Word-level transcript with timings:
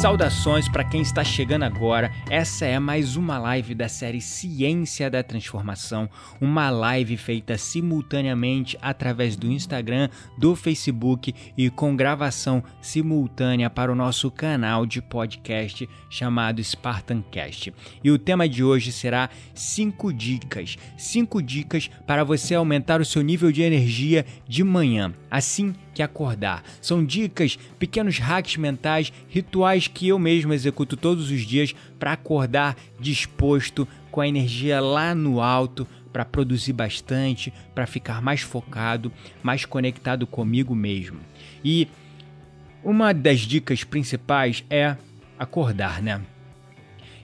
Saudações 0.00 0.66
para 0.66 0.82
quem 0.82 1.02
está 1.02 1.22
chegando 1.22 1.64
agora. 1.64 2.10
Essa 2.30 2.64
é 2.64 2.78
mais 2.78 3.16
uma 3.16 3.38
live 3.38 3.74
da 3.74 3.86
série 3.86 4.22
Ciência 4.22 5.10
da 5.10 5.22
Transformação, 5.22 6.08
uma 6.40 6.70
live 6.70 7.18
feita 7.18 7.58
simultaneamente 7.58 8.78
através 8.80 9.36
do 9.36 9.46
Instagram, 9.46 10.08
do 10.38 10.56
Facebook 10.56 11.34
e 11.54 11.68
com 11.68 11.94
gravação 11.94 12.64
simultânea 12.80 13.68
para 13.68 13.92
o 13.92 13.94
nosso 13.94 14.30
canal 14.30 14.86
de 14.86 15.02
podcast 15.02 15.86
chamado 16.08 16.64
Spartancast. 16.64 17.70
E 18.02 18.10
o 18.10 18.18
tema 18.18 18.48
de 18.48 18.64
hoje 18.64 18.92
será 18.92 19.28
5 19.52 20.14
dicas, 20.14 20.78
5 20.96 21.42
dicas 21.42 21.90
para 22.06 22.24
você 22.24 22.54
aumentar 22.54 23.02
o 23.02 23.04
seu 23.04 23.20
nível 23.20 23.52
de 23.52 23.60
energia 23.60 24.24
de 24.48 24.64
manhã. 24.64 25.12
Assim 25.30 25.74
que 25.94 26.02
acordar. 26.02 26.62
São 26.80 27.04
dicas, 27.04 27.58
pequenos 27.78 28.18
hacks 28.18 28.56
mentais, 28.56 29.12
rituais 29.28 29.88
que 29.88 30.08
eu 30.08 30.18
mesmo 30.18 30.52
executo 30.52 30.96
todos 30.96 31.30
os 31.30 31.42
dias 31.42 31.74
para 31.98 32.12
acordar 32.12 32.76
disposto, 32.98 33.86
com 34.10 34.20
a 34.20 34.28
energia 34.28 34.80
lá 34.80 35.14
no 35.14 35.40
alto, 35.40 35.86
para 36.12 36.24
produzir 36.24 36.72
bastante, 36.72 37.52
para 37.74 37.86
ficar 37.86 38.20
mais 38.20 38.40
focado, 38.40 39.12
mais 39.42 39.64
conectado 39.64 40.26
comigo 40.26 40.74
mesmo. 40.74 41.20
E 41.64 41.88
uma 42.82 43.12
das 43.12 43.40
dicas 43.40 43.84
principais 43.84 44.64
é 44.68 44.96
acordar, 45.38 46.02
né? 46.02 46.20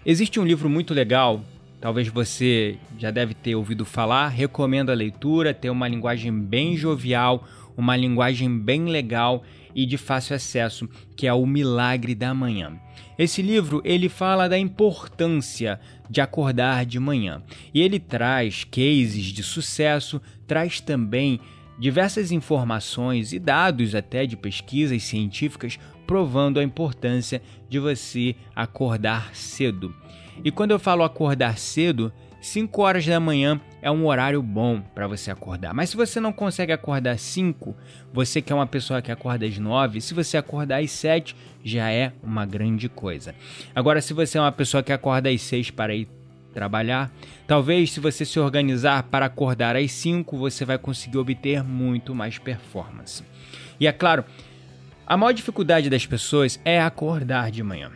Existe 0.04 0.38
um 0.38 0.44
livro 0.44 0.70
muito 0.70 0.94
legal, 0.94 1.44
talvez 1.80 2.08
você 2.08 2.76
já 2.98 3.10
deve 3.10 3.34
ter 3.34 3.56
ouvido 3.56 3.84
falar, 3.84 4.28
recomendo 4.28 4.90
a 4.90 4.94
leitura, 4.94 5.52
tem 5.52 5.70
uma 5.70 5.88
linguagem 5.88 6.32
bem 6.32 6.76
jovial, 6.76 7.46
uma 7.76 7.96
linguagem 7.96 8.58
bem 8.58 8.86
legal 8.86 9.42
e 9.74 9.84
de 9.84 9.98
fácil 9.98 10.34
acesso, 10.34 10.88
que 11.16 11.26
é 11.26 11.32
O 11.32 11.46
Milagre 11.46 12.14
da 12.14 12.32
Manhã. 12.32 12.80
Esse 13.18 13.42
livro 13.42 13.82
ele 13.84 14.08
fala 14.08 14.48
da 14.48 14.58
importância 14.58 15.80
de 16.08 16.20
acordar 16.20 16.86
de 16.86 16.98
manhã 16.98 17.42
e 17.72 17.80
ele 17.80 17.98
traz 17.98 18.64
cases 18.64 19.26
de 19.26 19.42
sucesso, 19.42 20.20
traz 20.46 20.80
também 20.80 21.40
diversas 21.78 22.32
informações 22.32 23.32
e 23.32 23.38
dados 23.38 23.94
até 23.94 24.24
de 24.26 24.36
pesquisas 24.36 25.02
científicas 25.02 25.78
provando 26.06 26.60
a 26.60 26.62
importância 26.62 27.42
de 27.68 27.78
você 27.78 28.34
acordar 28.54 29.34
cedo. 29.34 29.94
E 30.44 30.50
quando 30.50 30.70
eu 30.70 30.78
falo 30.78 31.02
acordar 31.02 31.58
cedo, 31.58 32.12
5 32.46 32.80
horas 32.80 33.04
da 33.04 33.18
manhã 33.18 33.60
é 33.82 33.90
um 33.90 34.06
horário 34.06 34.40
bom 34.40 34.80
para 34.94 35.08
você 35.08 35.32
acordar. 35.32 35.74
Mas 35.74 35.90
se 35.90 35.96
você 35.96 36.20
não 36.20 36.32
consegue 36.32 36.72
acordar 36.72 37.10
às 37.10 37.20
5, 37.20 37.74
você 38.12 38.40
que 38.40 38.52
é 38.52 38.56
uma 38.56 38.68
pessoa 38.68 39.02
que 39.02 39.10
acorda 39.10 39.44
às 39.44 39.58
9, 39.58 40.00
se 40.00 40.14
você 40.14 40.36
acordar 40.36 40.80
às 40.80 40.92
7, 40.92 41.34
já 41.64 41.90
é 41.90 42.12
uma 42.22 42.46
grande 42.46 42.88
coisa. 42.88 43.34
Agora, 43.74 44.00
se 44.00 44.14
você 44.14 44.38
é 44.38 44.40
uma 44.40 44.52
pessoa 44.52 44.80
que 44.80 44.92
acorda 44.92 45.28
às 45.28 45.42
6 45.42 45.72
para 45.72 45.92
ir 45.92 46.08
trabalhar, 46.54 47.10
talvez 47.48 47.90
se 47.90 47.98
você 47.98 48.24
se 48.24 48.38
organizar 48.38 49.02
para 49.02 49.26
acordar 49.26 49.74
às 49.74 49.90
5, 49.90 50.38
você 50.38 50.64
vai 50.64 50.78
conseguir 50.78 51.18
obter 51.18 51.64
muito 51.64 52.14
mais 52.14 52.38
performance. 52.38 53.24
E 53.80 53.88
é 53.88 53.92
claro, 53.92 54.24
a 55.04 55.16
maior 55.16 55.32
dificuldade 55.32 55.90
das 55.90 56.06
pessoas 56.06 56.60
é 56.64 56.80
acordar 56.80 57.50
de 57.50 57.64
manhã. 57.64 57.90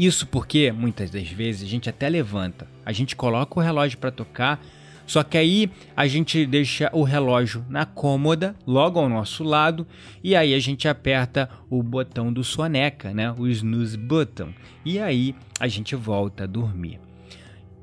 Isso 0.00 0.26
porque 0.26 0.72
muitas 0.72 1.10
das 1.10 1.28
vezes 1.28 1.62
a 1.62 1.66
gente 1.66 1.90
até 1.90 2.08
levanta, 2.08 2.66
a 2.86 2.90
gente 2.90 3.14
coloca 3.14 3.60
o 3.60 3.62
relógio 3.62 3.98
para 3.98 4.10
tocar, 4.10 4.58
só 5.06 5.22
que 5.22 5.36
aí 5.36 5.70
a 5.94 6.06
gente 6.06 6.46
deixa 6.46 6.88
o 6.94 7.02
relógio 7.02 7.62
na 7.68 7.84
cômoda, 7.84 8.56
logo 8.66 8.98
ao 8.98 9.10
nosso 9.10 9.44
lado, 9.44 9.86
e 10.24 10.34
aí 10.34 10.54
a 10.54 10.58
gente 10.58 10.88
aperta 10.88 11.50
o 11.68 11.82
botão 11.82 12.32
do 12.32 12.42
soneca, 12.42 13.12
né? 13.12 13.30
O 13.36 13.46
snooze 13.46 13.98
button, 13.98 14.54
e 14.86 14.98
aí 14.98 15.34
a 15.60 15.68
gente 15.68 15.94
volta 15.94 16.44
a 16.44 16.46
dormir. 16.46 16.98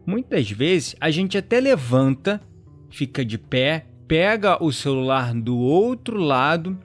Muitas 0.03 0.49
vezes 0.49 0.95
a 0.99 1.11
gente 1.11 1.37
até 1.37 1.59
levanta, 1.59 2.41
fica 2.89 3.23
de 3.23 3.37
pé, 3.37 3.85
pega 4.07 4.57
o 4.63 4.71
celular 4.71 5.35
do 5.35 5.55
outro 5.55 6.17
lado 6.17 6.79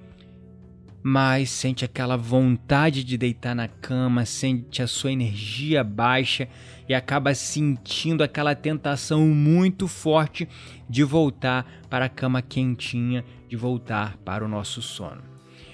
mas 1.03 1.51
sente 1.51 1.85
aquela 1.85 2.17
vontade 2.17 3.03
de 3.03 3.19
deitar 3.19 3.55
na 3.55 3.67
cama, 3.67 4.25
sente 4.25 4.83
a 4.83 4.87
sua 4.87 5.13
energia 5.13 5.83
baixa 5.83 6.49
e 6.89 6.95
acaba 6.95 7.35
sentindo 7.35 8.23
aquela 8.23 8.55
tentação 8.55 9.27
muito 9.27 9.89
forte 9.89 10.49
de 10.89 11.03
voltar 11.03 11.67
para 11.91 12.05
a 12.05 12.09
cama 12.09 12.41
quentinha, 12.41 13.25
de 13.49 13.57
voltar 13.57 14.17
para 14.19 14.45
o 14.45 14.49
nosso 14.49 14.81
sono. 14.81 15.23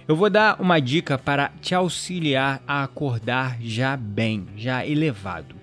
Eu 0.07 0.17
vou 0.17 0.31
dar 0.31 0.59
uma 0.59 0.81
dica 0.81 1.19
para 1.19 1.51
te 1.61 1.75
auxiliar 1.75 2.63
a 2.67 2.83
acordar 2.83 3.59
já 3.61 3.95
bem, 3.95 4.47
já 4.57 4.87
elevado. 4.87 5.55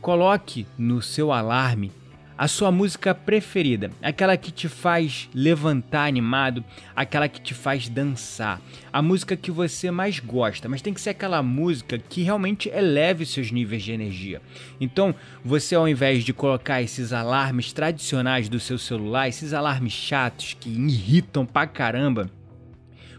Coloque 0.00 0.66
no 0.78 1.02
seu 1.02 1.30
alarme 1.30 1.92
a 2.38 2.46
sua 2.46 2.70
música 2.70 3.12
preferida, 3.12 3.90
aquela 4.00 4.36
que 4.36 4.52
te 4.52 4.68
faz 4.68 5.28
levantar 5.34 6.06
animado, 6.06 6.64
aquela 6.94 7.28
que 7.28 7.40
te 7.40 7.52
faz 7.52 7.88
dançar, 7.88 8.60
a 8.92 9.02
música 9.02 9.36
que 9.36 9.50
você 9.50 9.90
mais 9.90 10.20
gosta, 10.20 10.68
mas 10.68 10.80
tem 10.80 10.94
que 10.94 11.00
ser 11.00 11.10
aquela 11.10 11.42
música 11.42 11.98
que 11.98 12.22
realmente 12.22 12.68
eleve 12.68 13.26
seus 13.26 13.50
níveis 13.50 13.82
de 13.82 13.90
energia. 13.90 14.40
Então, 14.80 15.12
você 15.44 15.74
ao 15.74 15.88
invés 15.88 16.22
de 16.22 16.32
colocar 16.32 16.80
esses 16.80 17.12
alarmes 17.12 17.72
tradicionais 17.72 18.48
do 18.48 18.60
seu 18.60 18.78
celular, 18.78 19.28
esses 19.28 19.52
alarmes 19.52 19.92
chatos 19.92 20.56
que 20.60 20.68
irritam 20.68 21.44
pra 21.44 21.66
caramba, 21.66 22.30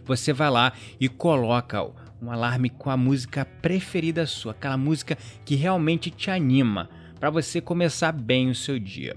você 0.06 0.32
vai 0.32 0.50
lá 0.50 0.72
e 0.98 1.10
coloca 1.10 1.84
um 2.22 2.32
alarme 2.32 2.70
com 2.70 2.90
a 2.90 2.96
música 2.96 3.44
preferida 3.44 4.26
sua, 4.26 4.54
aquela 4.54 4.78
música 4.78 5.18
que 5.44 5.56
realmente 5.56 6.10
te 6.10 6.32
anima 6.32 6.90
para 7.20 7.30
você 7.30 7.60
começar 7.60 8.12
bem 8.12 8.50
o 8.50 8.56
seu 8.56 8.80
dia. 8.80 9.16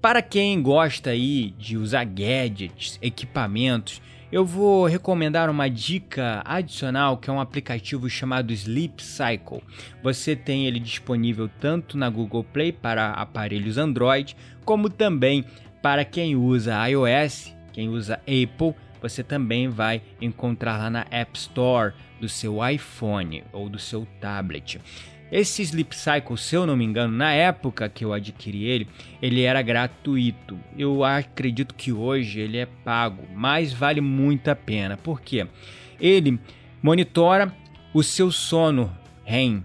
Para 0.00 0.22
quem 0.22 0.62
gosta 0.62 1.10
aí 1.10 1.54
de 1.58 1.76
usar 1.76 2.04
gadgets, 2.04 2.98
equipamentos, 3.02 4.00
eu 4.30 4.44
vou 4.44 4.86
recomendar 4.86 5.48
uma 5.48 5.68
dica 5.68 6.42
adicional 6.44 7.16
que 7.16 7.30
é 7.30 7.32
um 7.32 7.40
aplicativo 7.40 8.08
chamado 8.10 8.52
Sleep 8.52 9.02
Cycle. 9.02 9.62
Você 10.02 10.36
tem 10.36 10.66
ele 10.66 10.78
disponível 10.78 11.48
tanto 11.60 11.96
na 11.96 12.10
Google 12.10 12.44
Play 12.44 12.70
para 12.70 13.12
aparelhos 13.12 13.78
Android, 13.78 14.36
como 14.64 14.90
também 14.90 15.44
para 15.82 16.04
quem 16.04 16.36
usa 16.36 16.86
iOS, 16.88 17.54
quem 17.72 17.88
usa 17.88 18.20
Apple, 18.20 18.74
você 19.00 19.22
também 19.22 19.68
vai 19.68 20.02
encontrar 20.20 20.76
lá 20.76 20.90
na 20.90 21.06
App 21.10 21.38
Store 21.38 21.94
do 22.20 22.28
seu 22.28 22.66
iPhone 22.68 23.44
ou 23.52 23.68
do 23.68 23.78
seu 23.78 24.06
tablet. 24.20 24.80
Esse 25.30 25.62
Sleep 25.62 25.94
Cycle, 25.94 26.38
se 26.38 26.54
eu 26.54 26.66
não 26.66 26.76
me 26.76 26.84
engano, 26.84 27.14
na 27.14 27.32
época 27.32 27.88
que 27.88 28.04
eu 28.04 28.12
adquiri 28.12 28.64
ele, 28.64 28.88
ele 29.20 29.42
era 29.42 29.60
gratuito. 29.60 30.58
Eu 30.76 31.04
acredito 31.04 31.74
que 31.74 31.92
hoje 31.92 32.40
ele 32.40 32.56
é 32.56 32.66
pago, 32.66 33.24
mas 33.34 33.72
vale 33.72 34.00
muito 34.00 34.48
a 34.48 34.56
pena. 34.56 34.96
Por 34.96 35.20
quê? 35.20 35.46
Ele 36.00 36.38
monitora 36.82 37.54
o 37.92 38.02
seu 38.02 38.30
sono 38.30 38.90
REM. 39.24 39.62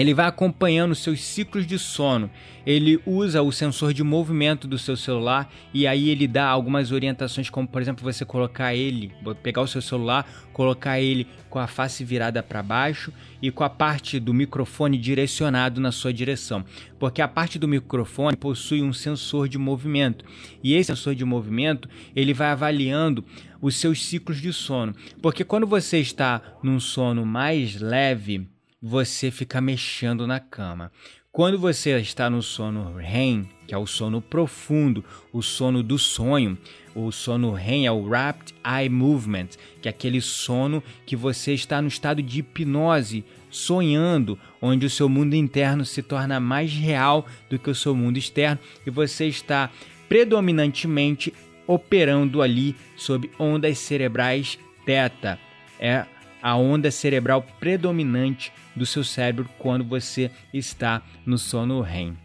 Ele 0.00 0.14
vai 0.14 0.26
acompanhando 0.26 0.94
seus 0.94 1.20
ciclos 1.20 1.66
de 1.66 1.78
sono. 1.78 2.30
Ele 2.64 3.00
usa 3.04 3.42
o 3.42 3.52
sensor 3.52 3.92
de 3.92 4.02
movimento 4.02 4.66
do 4.66 4.78
seu 4.78 4.96
celular 4.96 5.52
e 5.74 5.86
aí 5.86 6.08
ele 6.08 6.26
dá 6.26 6.46
algumas 6.46 6.92
orientações, 6.92 7.50
como 7.50 7.66
por 7.66 7.82
exemplo 7.82 8.02
você 8.02 8.24
colocar 8.24 8.74
ele, 8.74 9.12
pegar 9.42 9.62
o 9.62 9.66
seu 9.66 9.82
celular, 9.82 10.26
colocar 10.52 11.00
ele 11.00 11.26
com 11.48 11.58
a 11.58 11.66
face 11.66 12.04
virada 12.04 12.42
para 12.42 12.62
baixo 12.62 13.12
e 13.42 13.50
com 13.50 13.64
a 13.64 13.68
parte 13.68 14.20
do 14.20 14.32
microfone 14.32 14.96
direcionado 14.96 15.80
na 15.80 15.90
sua 15.90 16.12
direção, 16.12 16.64
porque 16.98 17.20
a 17.20 17.28
parte 17.28 17.58
do 17.58 17.68
microfone 17.68 18.36
possui 18.36 18.82
um 18.82 18.92
sensor 18.92 19.48
de 19.48 19.58
movimento. 19.58 20.24
E 20.62 20.74
esse 20.74 20.88
sensor 20.88 21.14
de 21.14 21.24
movimento 21.24 21.88
ele 22.14 22.32
vai 22.32 22.48
avaliando 22.48 23.24
os 23.60 23.76
seus 23.76 24.04
ciclos 24.06 24.40
de 24.40 24.52
sono, 24.52 24.94
porque 25.20 25.44
quando 25.44 25.66
você 25.66 25.98
está 25.98 26.40
num 26.62 26.80
sono 26.80 27.26
mais 27.26 27.80
leve 27.80 28.48
você 28.82 29.30
fica 29.30 29.60
mexendo 29.60 30.26
na 30.26 30.40
cama. 30.40 30.90
Quando 31.30 31.58
você 31.58 31.96
está 31.98 32.28
no 32.28 32.42
sono 32.42 32.96
REM, 32.96 33.48
que 33.66 33.74
é 33.74 33.78
o 33.78 33.86
sono 33.86 34.20
profundo, 34.20 35.04
o 35.32 35.42
sono 35.42 35.82
do 35.82 35.96
sonho, 35.96 36.58
o 36.94 37.12
sono 37.12 37.52
REM 37.52 37.86
é 37.86 37.92
o 37.92 38.08
Rapid 38.08 38.52
Eye 38.64 38.88
Movement, 38.88 39.50
que 39.80 39.88
é 39.88 39.90
aquele 39.90 40.20
sono 40.20 40.82
que 41.06 41.14
você 41.14 41.52
está 41.52 41.80
no 41.80 41.88
estado 41.88 42.20
de 42.20 42.40
hipnose, 42.40 43.24
sonhando, 43.48 44.38
onde 44.60 44.86
o 44.86 44.90
seu 44.90 45.08
mundo 45.08 45.34
interno 45.34 45.84
se 45.84 46.02
torna 46.02 46.40
mais 46.40 46.72
real 46.72 47.26
do 47.48 47.58
que 47.58 47.70
o 47.70 47.74
seu 47.74 47.94
mundo 47.94 48.16
externo 48.16 48.58
e 48.84 48.90
você 48.90 49.26
está 49.26 49.70
predominantemente 50.08 51.32
operando 51.66 52.42
ali 52.42 52.74
sob 52.96 53.30
ondas 53.38 53.78
cerebrais 53.78 54.58
teta. 54.84 55.38
É 55.78 56.06
a 56.42 56.56
onda 56.56 56.90
cerebral 56.90 57.46
predominante 57.60 58.52
do 58.74 58.86
seu 58.86 59.04
cérebro 59.04 59.48
quando 59.58 59.84
você 59.84 60.30
está 60.52 61.02
no 61.26 61.38
sono 61.38 61.80
REM. 61.80 62.16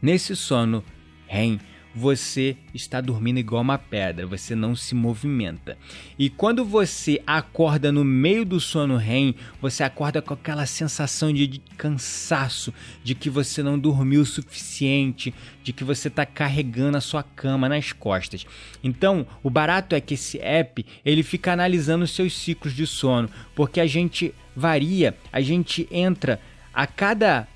Nesse 0.00 0.36
sono 0.36 0.84
REM, 1.26 1.58
você 1.94 2.56
está 2.74 3.00
dormindo 3.00 3.38
igual 3.38 3.62
uma 3.62 3.78
pedra, 3.78 4.26
você 4.26 4.54
não 4.54 4.74
se 4.74 4.94
movimenta. 4.94 5.78
E 6.18 6.28
quando 6.28 6.64
você 6.64 7.22
acorda 7.24 7.92
no 7.92 8.04
meio 8.04 8.44
do 8.44 8.58
sono 8.58 8.96
REM, 8.96 9.34
você 9.60 9.84
acorda 9.84 10.20
com 10.20 10.34
aquela 10.34 10.66
sensação 10.66 11.32
de 11.32 11.62
cansaço, 11.76 12.74
de 13.02 13.14
que 13.14 13.30
você 13.30 13.62
não 13.62 13.78
dormiu 13.78 14.22
o 14.22 14.26
suficiente, 14.26 15.32
de 15.62 15.72
que 15.72 15.84
você 15.84 16.08
está 16.08 16.26
carregando 16.26 16.96
a 16.96 17.00
sua 17.00 17.22
cama 17.22 17.68
nas 17.68 17.92
costas. 17.92 18.44
Então, 18.82 19.26
o 19.42 19.48
barato 19.48 19.94
é 19.94 20.00
que 20.00 20.14
esse 20.14 20.38
app 20.40 20.84
ele 21.04 21.22
fica 21.22 21.52
analisando 21.52 22.04
os 22.04 22.10
seus 22.10 22.36
ciclos 22.36 22.74
de 22.74 22.86
sono, 22.86 23.30
porque 23.54 23.80
a 23.80 23.86
gente 23.86 24.34
varia, 24.56 25.16
a 25.32 25.40
gente 25.40 25.86
entra 25.90 26.40
a 26.72 26.86
cada 26.86 27.46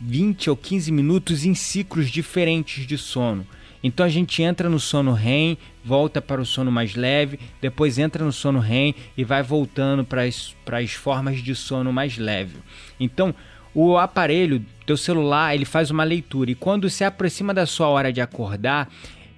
20 0.00 0.50
ou 0.50 0.56
15 0.56 0.92
minutos 0.92 1.44
em 1.44 1.54
ciclos 1.54 2.10
diferentes 2.10 2.86
de 2.86 2.98
sono. 2.98 3.46
Então 3.82 4.04
a 4.04 4.08
gente 4.08 4.42
entra 4.42 4.68
no 4.68 4.78
sono 4.78 5.12
REM, 5.12 5.58
volta 5.84 6.20
para 6.20 6.40
o 6.40 6.46
sono 6.46 6.70
mais 6.70 6.94
leve, 6.94 7.38
depois 7.60 7.98
entra 7.98 8.24
no 8.24 8.32
sono 8.32 8.58
REM 8.58 8.94
e 9.16 9.24
vai 9.24 9.42
voltando 9.42 10.04
para 10.04 10.22
as 10.24 10.92
formas 10.92 11.42
de 11.42 11.54
sono 11.54 11.92
mais 11.92 12.18
leve. 12.18 12.56
Então 12.98 13.34
o 13.74 13.98
aparelho, 13.98 14.64
teu 14.86 14.96
celular, 14.96 15.54
ele 15.54 15.66
faz 15.66 15.90
uma 15.90 16.02
leitura 16.02 16.50
e 16.50 16.54
quando 16.54 16.88
se 16.88 17.04
aproxima 17.04 17.52
da 17.52 17.66
sua 17.66 17.88
hora 17.88 18.10
de 18.10 18.22
acordar, 18.22 18.88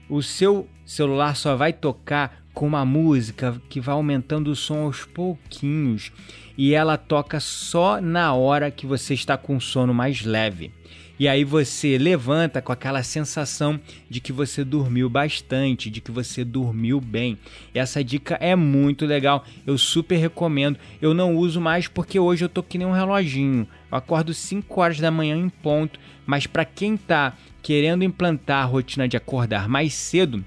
o 0.08 0.22
seu 0.22 0.68
celular 0.86 1.34
só 1.34 1.56
vai 1.56 1.72
tocar 1.72 2.44
com 2.54 2.66
uma 2.66 2.84
música 2.84 3.60
que 3.68 3.80
vai 3.80 3.94
aumentando 3.94 4.48
o 4.48 4.56
som 4.56 4.84
aos 4.84 5.04
pouquinhos 5.04 6.12
e 6.56 6.74
ela 6.74 6.96
toca 6.96 7.38
só 7.40 8.00
na 8.00 8.32
hora 8.32 8.70
que 8.70 8.86
você 8.86 9.14
está 9.14 9.36
com 9.36 9.60
sono 9.60 9.92
mais 9.92 10.24
leve. 10.24 10.72
E 11.18 11.26
aí 11.26 11.42
você 11.42 11.98
levanta 11.98 12.62
com 12.62 12.70
aquela 12.70 13.02
sensação 13.02 13.80
de 14.08 14.20
que 14.20 14.32
você 14.32 14.64
dormiu 14.64 15.10
bastante, 15.10 15.90
de 15.90 16.00
que 16.00 16.12
você 16.12 16.44
dormiu 16.44 17.00
bem. 17.00 17.36
Essa 17.74 18.04
dica 18.04 18.36
é 18.40 18.54
muito 18.54 19.04
legal, 19.04 19.44
eu 19.66 19.76
super 19.76 20.16
recomendo. 20.16 20.78
Eu 21.02 21.12
não 21.12 21.36
uso 21.36 21.60
mais 21.60 21.88
porque 21.88 22.20
hoje 22.20 22.44
eu 22.44 22.48
tô 22.48 22.62
que 22.62 22.78
nem 22.78 22.86
um 22.86 22.92
reloginho. 22.92 23.66
Eu 23.90 23.98
acordo 23.98 24.32
5 24.32 24.80
horas 24.80 25.00
da 25.00 25.10
manhã 25.10 25.36
em 25.36 25.48
ponto, 25.48 25.98
mas 26.24 26.46
para 26.46 26.64
quem 26.64 26.96
tá 26.96 27.36
querendo 27.62 28.04
implantar 28.04 28.62
a 28.62 28.66
rotina 28.66 29.08
de 29.08 29.16
acordar 29.16 29.68
mais 29.68 29.94
cedo, 29.94 30.44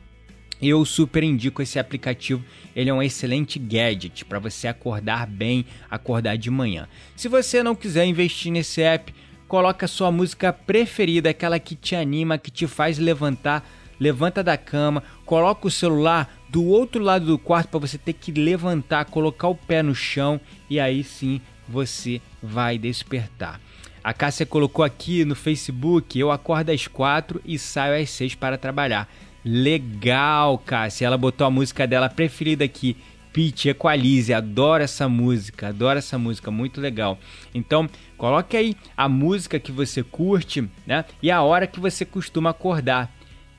eu 0.62 0.86
super 0.86 1.24
indico 1.24 1.62
esse 1.62 1.80
aplicativo. 1.80 2.44
Ele 2.76 2.90
é 2.90 2.94
um 2.94 3.02
excelente 3.02 3.58
gadget 3.58 4.24
para 4.24 4.40
você 4.40 4.68
acordar 4.68 5.28
bem, 5.28 5.66
acordar 5.90 6.38
de 6.38 6.50
manhã. 6.50 6.88
Se 7.16 7.28
você 7.28 7.64
não 7.64 7.76
quiser 7.76 8.06
investir 8.06 8.52
nesse 8.52 8.82
app, 8.82 9.14
coloca 9.52 9.86
sua 9.86 10.10
música 10.14 10.54
preferida, 10.54 11.32
aquela 11.32 11.60
que 11.60 11.76
te 11.76 11.94
anima, 11.94 12.38
que 12.38 12.50
te 12.50 12.66
faz 12.68 12.98
levantar, 12.98 13.70
levanta 14.00 14.42
da 14.42 14.56
cama, 14.56 15.04
coloca 15.26 15.68
o 15.68 15.70
celular 15.70 16.34
do 16.48 16.64
outro 16.64 17.04
lado 17.04 17.26
do 17.26 17.38
quarto 17.38 17.68
para 17.68 17.82
você 17.82 17.98
ter 17.98 18.14
que 18.14 18.32
levantar, 18.32 19.04
colocar 19.04 19.50
o 19.50 19.56
pé 19.56 19.84
no 19.84 19.94
chão 19.94 20.40
e 20.70 20.80
aí 20.80 21.04
sim 21.04 21.42
você 21.68 22.22
vai 22.42 22.78
despertar. 22.78 23.60
A 24.02 24.14
Cássia 24.14 24.46
colocou 24.46 24.86
aqui 24.86 25.26
no 25.26 25.36
Facebook: 25.36 26.18
eu 26.18 26.32
acordo 26.32 26.70
às 26.70 26.88
quatro 26.88 27.42
e 27.44 27.60
saio 27.60 28.02
às 28.02 28.10
seis 28.10 28.34
para 28.34 28.58
trabalhar. 28.58 29.10
Legal, 29.44 30.58
Cássia. 30.60 31.08
Ela 31.08 31.18
botou 31.18 31.46
a 31.46 31.52
música 31.52 31.86
dela 31.86 32.08
preferida 32.08 32.64
aqui, 32.64 32.96
Pitch 33.34 33.68
Equalize, 33.68 34.34
adoro 34.34 34.84
essa 34.84 35.08
música, 35.08 35.70
adoro 35.70 35.98
essa 35.98 36.18
música, 36.18 36.52
muito 36.52 36.82
legal. 36.82 37.18
Então, 37.54 37.90
coloque 38.18 38.58
aí 38.58 38.76
a 38.96 39.08
música 39.08 39.60
que 39.60 39.72
você 39.72 40.04
curte, 40.04 40.68
né? 40.86 41.06
E 41.22 41.32
a 41.32 41.42
hora 41.42 41.68
que 41.68 41.80
você 41.80 42.06
costuma 42.06 42.50
acordar. 42.50 43.12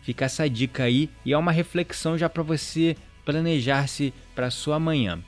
Fica 0.02 0.24
essa 0.24 0.50
dica 0.50 0.82
aí 0.82 1.08
e 1.24 1.32
é 1.32 1.38
uma 1.38 1.52
reflexão 1.52 2.18
já 2.18 2.28
para 2.28 2.42
você 2.42 2.96
planejar-se 3.24 4.12
para 4.34 4.50
sua 4.50 4.78
manhã. 4.78 5.22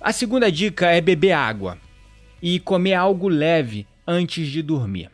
A 0.00 0.12
segunda 0.12 0.50
dica 0.50 0.90
é 0.90 1.00
beber 1.00 1.32
água 1.32 1.78
e 2.42 2.58
comer 2.58 2.94
algo 2.94 3.28
leve 3.28 3.86
antes 4.06 4.48
de 4.48 4.60
dormir. 4.60 5.08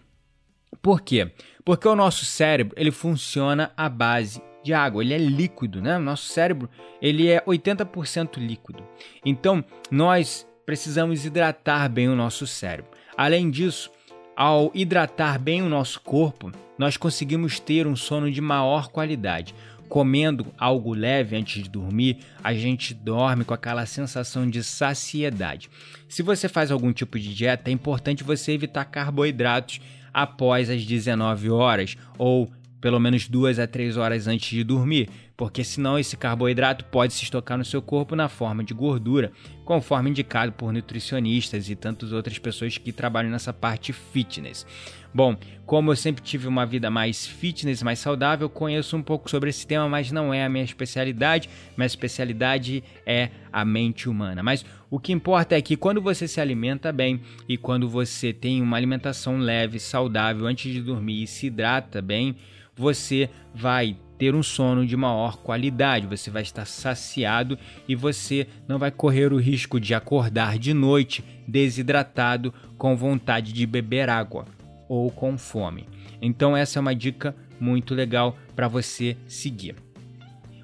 Por 0.80 1.02
quê? 1.02 1.30
Porque 1.64 1.86
o 1.86 1.94
nosso 1.94 2.24
cérebro 2.24 2.74
ele 2.78 2.90
funciona 2.90 3.70
à 3.76 3.90
base 3.90 4.40
de 4.68 4.74
água, 4.74 5.02
ele 5.02 5.14
é 5.14 5.18
líquido, 5.18 5.80
né? 5.80 5.96
Nosso 5.96 6.28
cérebro, 6.28 6.68
ele 7.00 7.26
é 7.26 7.40
80% 7.40 8.36
líquido. 8.36 8.84
Então, 9.24 9.64
nós 9.90 10.46
precisamos 10.66 11.24
hidratar 11.24 11.88
bem 11.88 12.08
o 12.08 12.14
nosso 12.14 12.46
cérebro. 12.46 12.90
Além 13.16 13.50
disso, 13.50 13.90
ao 14.36 14.70
hidratar 14.74 15.38
bem 15.38 15.62
o 15.62 15.68
nosso 15.70 16.00
corpo, 16.02 16.52
nós 16.76 16.98
conseguimos 16.98 17.58
ter 17.58 17.86
um 17.86 17.96
sono 17.96 18.30
de 18.30 18.42
maior 18.42 18.88
qualidade. 18.88 19.54
Comendo 19.88 20.46
algo 20.58 20.92
leve 20.92 21.34
antes 21.34 21.62
de 21.62 21.70
dormir, 21.70 22.18
a 22.44 22.52
gente 22.52 22.92
dorme 22.92 23.46
com 23.46 23.54
aquela 23.54 23.86
sensação 23.86 24.48
de 24.48 24.62
saciedade. 24.62 25.70
Se 26.06 26.22
você 26.22 26.46
faz 26.46 26.70
algum 26.70 26.92
tipo 26.92 27.18
de 27.18 27.34
dieta, 27.34 27.70
é 27.70 27.72
importante 27.72 28.22
você 28.22 28.52
evitar 28.52 28.84
carboidratos 28.84 29.80
após 30.12 30.68
as 30.68 30.84
19 30.84 31.48
horas 31.48 31.96
ou 32.18 32.50
pelo 32.80 33.00
menos 33.00 33.28
duas 33.28 33.58
a 33.58 33.66
três 33.66 33.96
horas 33.96 34.26
antes 34.26 34.50
de 34.50 34.62
dormir, 34.62 35.08
porque 35.36 35.62
senão 35.62 35.98
esse 35.98 36.16
carboidrato 36.16 36.84
pode 36.86 37.12
se 37.12 37.24
estocar 37.24 37.56
no 37.58 37.64
seu 37.64 37.80
corpo 37.80 38.16
na 38.16 38.28
forma 38.28 38.64
de 38.64 38.74
gordura, 38.74 39.32
conforme 39.64 40.10
indicado 40.10 40.52
por 40.52 40.72
nutricionistas 40.72 41.68
e 41.68 41.76
tantas 41.76 42.12
outras 42.12 42.38
pessoas 42.38 42.78
que 42.78 42.92
trabalham 42.92 43.30
nessa 43.30 43.52
parte 43.52 43.92
fitness. 43.92 44.66
Bom, 45.12 45.36
como 45.64 45.90
eu 45.90 45.96
sempre 45.96 46.22
tive 46.22 46.46
uma 46.46 46.66
vida 46.66 46.90
mais 46.90 47.26
fitness, 47.26 47.82
mais 47.82 47.98
saudável, 47.98 48.48
conheço 48.48 48.96
um 48.96 49.02
pouco 49.02 49.28
sobre 49.30 49.50
esse 49.50 49.66
tema, 49.66 49.88
mas 49.88 50.12
não 50.12 50.32
é 50.32 50.44
a 50.44 50.48
minha 50.48 50.64
especialidade. 50.64 51.48
Minha 51.76 51.86
especialidade 51.86 52.84
é 53.06 53.30
a 53.52 53.64
mente 53.64 54.08
humana. 54.08 54.42
Mas 54.42 54.64
o 54.90 54.98
que 55.00 55.12
importa 55.12 55.56
é 55.56 55.62
que 55.62 55.76
quando 55.76 56.00
você 56.00 56.28
se 56.28 56.40
alimenta 56.40 56.92
bem 56.92 57.20
e 57.48 57.56
quando 57.56 57.88
você 57.88 58.32
tem 58.32 58.60
uma 58.60 58.76
alimentação 58.76 59.38
leve, 59.38 59.80
saudável 59.80 60.46
antes 60.46 60.72
de 60.72 60.80
dormir 60.82 61.22
e 61.22 61.26
se 61.26 61.46
hidrata 61.46 62.02
bem, 62.02 62.36
você 62.78 63.28
vai 63.54 63.96
ter 64.16 64.34
um 64.34 64.42
sono 64.42 64.86
de 64.86 64.96
maior 64.96 65.36
qualidade, 65.38 66.06
você 66.06 66.30
vai 66.30 66.42
estar 66.42 66.64
saciado 66.64 67.58
e 67.88 67.94
você 67.94 68.46
não 68.66 68.78
vai 68.78 68.90
correr 68.90 69.32
o 69.32 69.38
risco 69.38 69.78
de 69.78 69.94
acordar 69.94 70.58
de 70.58 70.72
noite 70.72 71.24
desidratado 71.46 72.52
com 72.76 72.96
vontade 72.96 73.52
de 73.52 73.66
beber 73.66 74.08
água 74.08 74.44
ou 74.88 75.10
com 75.10 75.38
fome. 75.38 75.86
Então 76.20 76.56
essa 76.56 76.78
é 76.78 76.80
uma 76.80 76.94
dica 76.94 77.34
muito 77.60 77.94
legal 77.94 78.36
para 78.56 78.68
você 78.68 79.16
seguir. 79.26 79.76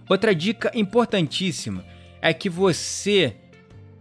Outra 0.09 0.35
dica 0.35 0.71
importantíssima 0.75 1.85
é 2.21 2.33
que 2.33 2.49
você 2.49 3.37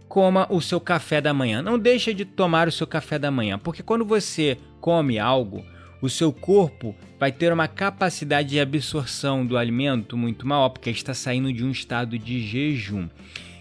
coma 0.08 0.46
o 0.50 0.60
seu 0.60 0.80
café 0.80 1.20
da 1.20 1.34
manhã. 1.34 1.62
Não 1.62 1.78
deixa 1.78 2.14
de 2.14 2.24
tomar 2.24 2.68
o 2.68 2.72
seu 2.72 2.86
café 2.86 3.18
da 3.18 3.30
manhã, 3.30 3.58
porque 3.58 3.82
quando 3.82 4.04
você 4.04 4.58
come 4.80 5.18
algo, 5.18 5.64
o 6.00 6.08
seu 6.08 6.32
corpo 6.32 6.94
vai 7.24 7.32
ter 7.32 7.50
uma 7.50 7.66
capacidade 7.66 8.50
de 8.50 8.60
absorção 8.60 9.46
do 9.46 9.56
alimento 9.56 10.14
muito 10.14 10.46
maior, 10.46 10.68
porque 10.68 10.90
está 10.90 11.14
saindo 11.14 11.50
de 11.50 11.64
um 11.64 11.70
estado 11.70 12.18
de 12.18 12.38
jejum. 12.46 13.08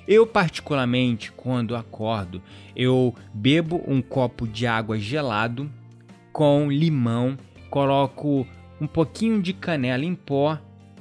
Eu, 0.06 0.28
particularmente, 0.28 1.32
quando 1.32 1.74
acordo, 1.74 2.42
eu 2.76 3.16
bebo 3.34 3.82
um 3.88 4.02
copo 4.02 4.46
de 4.46 4.68
água 4.68 5.00
gelado 5.00 5.72
com 6.34 6.70
limão, 6.70 7.38
coloco 7.70 8.46
um 8.82 8.86
pouquinho 8.86 9.42
de 9.42 9.54
canela 9.54 10.04
em 10.04 10.14
pó 10.14 10.60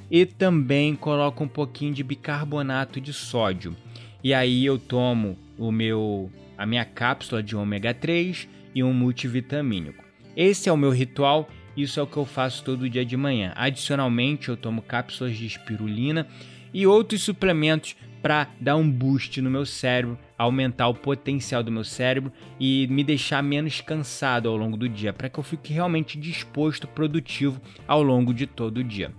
e 0.09 0.25
também 0.25 0.95
coloco 0.95 1.43
um 1.43 1.49
pouquinho 1.49 1.93
de 1.93 2.01
bicarbonato 2.01 3.01
de 3.01 3.11
sódio. 3.11 3.75
E 4.23 4.33
aí 4.33 4.65
eu 4.65 4.79
tomo 4.79 5.37
o 5.57 5.69
meu 5.69 6.31
a 6.57 6.65
minha 6.65 6.85
cápsula 6.85 7.43
de 7.43 7.57
ômega 7.57 7.93
3 7.93 8.47
e 8.73 8.81
um 8.81 8.93
multivitamínico. 8.93 10.01
Esse 10.33 10.69
é 10.69 10.71
o 10.71 10.77
meu 10.77 10.91
ritual, 10.91 11.49
isso 11.75 11.99
é 11.99 12.03
o 12.03 12.07
que 12.07 12.17
eu 12.17 12.25
faço 12.25 12.63
todo 12.63 12.89
dia 12.89 13.05
de 13.05 13.17
manhã. 13.17 13.51
Adicionalmente, 13.55 14.49
eu 14.49 14.57
tomo 14.57 14.81
cápsulas 14.81 15.35
de 15.35 15.45
espirulina 15.45 16.27
e 16.73 16.85
outros 16.87 17.21
suplementos 17.21 17.95
para 18.21 18.47
dar 18.59 18.77
um 18.77 18.89
boost 18.89 19.41
no 19.41 19.49
meu 19.49 19.65
cérebro, 19.65 20.17
aumentar 20.37 20.87
o 20.87 20.93
potencial 20.93 21.61
do 21.61 21.71
meu 21.71 21.83
cérebro 21.83 22.31
e 22.59 22.87
me 22.87 23.03
deixar 23.03 23.43
menos 23.43 23.81
cansado 23.81 24.47
ao 24.47 24.55
longo 24.55 24.77
do 24.77 24.87
dia, 24.87 25.11
para 25.11 25.29
que 25.29 25.37
eu 25.37 25.43
fique 25.43 25.73
realmente 25.73 26.17
disposto, 26.17 26.87
produtivo 26.87 27.61
ao 27.85 28.01
longo 28.01 28.33
de 28.33 28.47
todo 28.47 28.77
o 28.77 28.83
dia. 28.83 29.11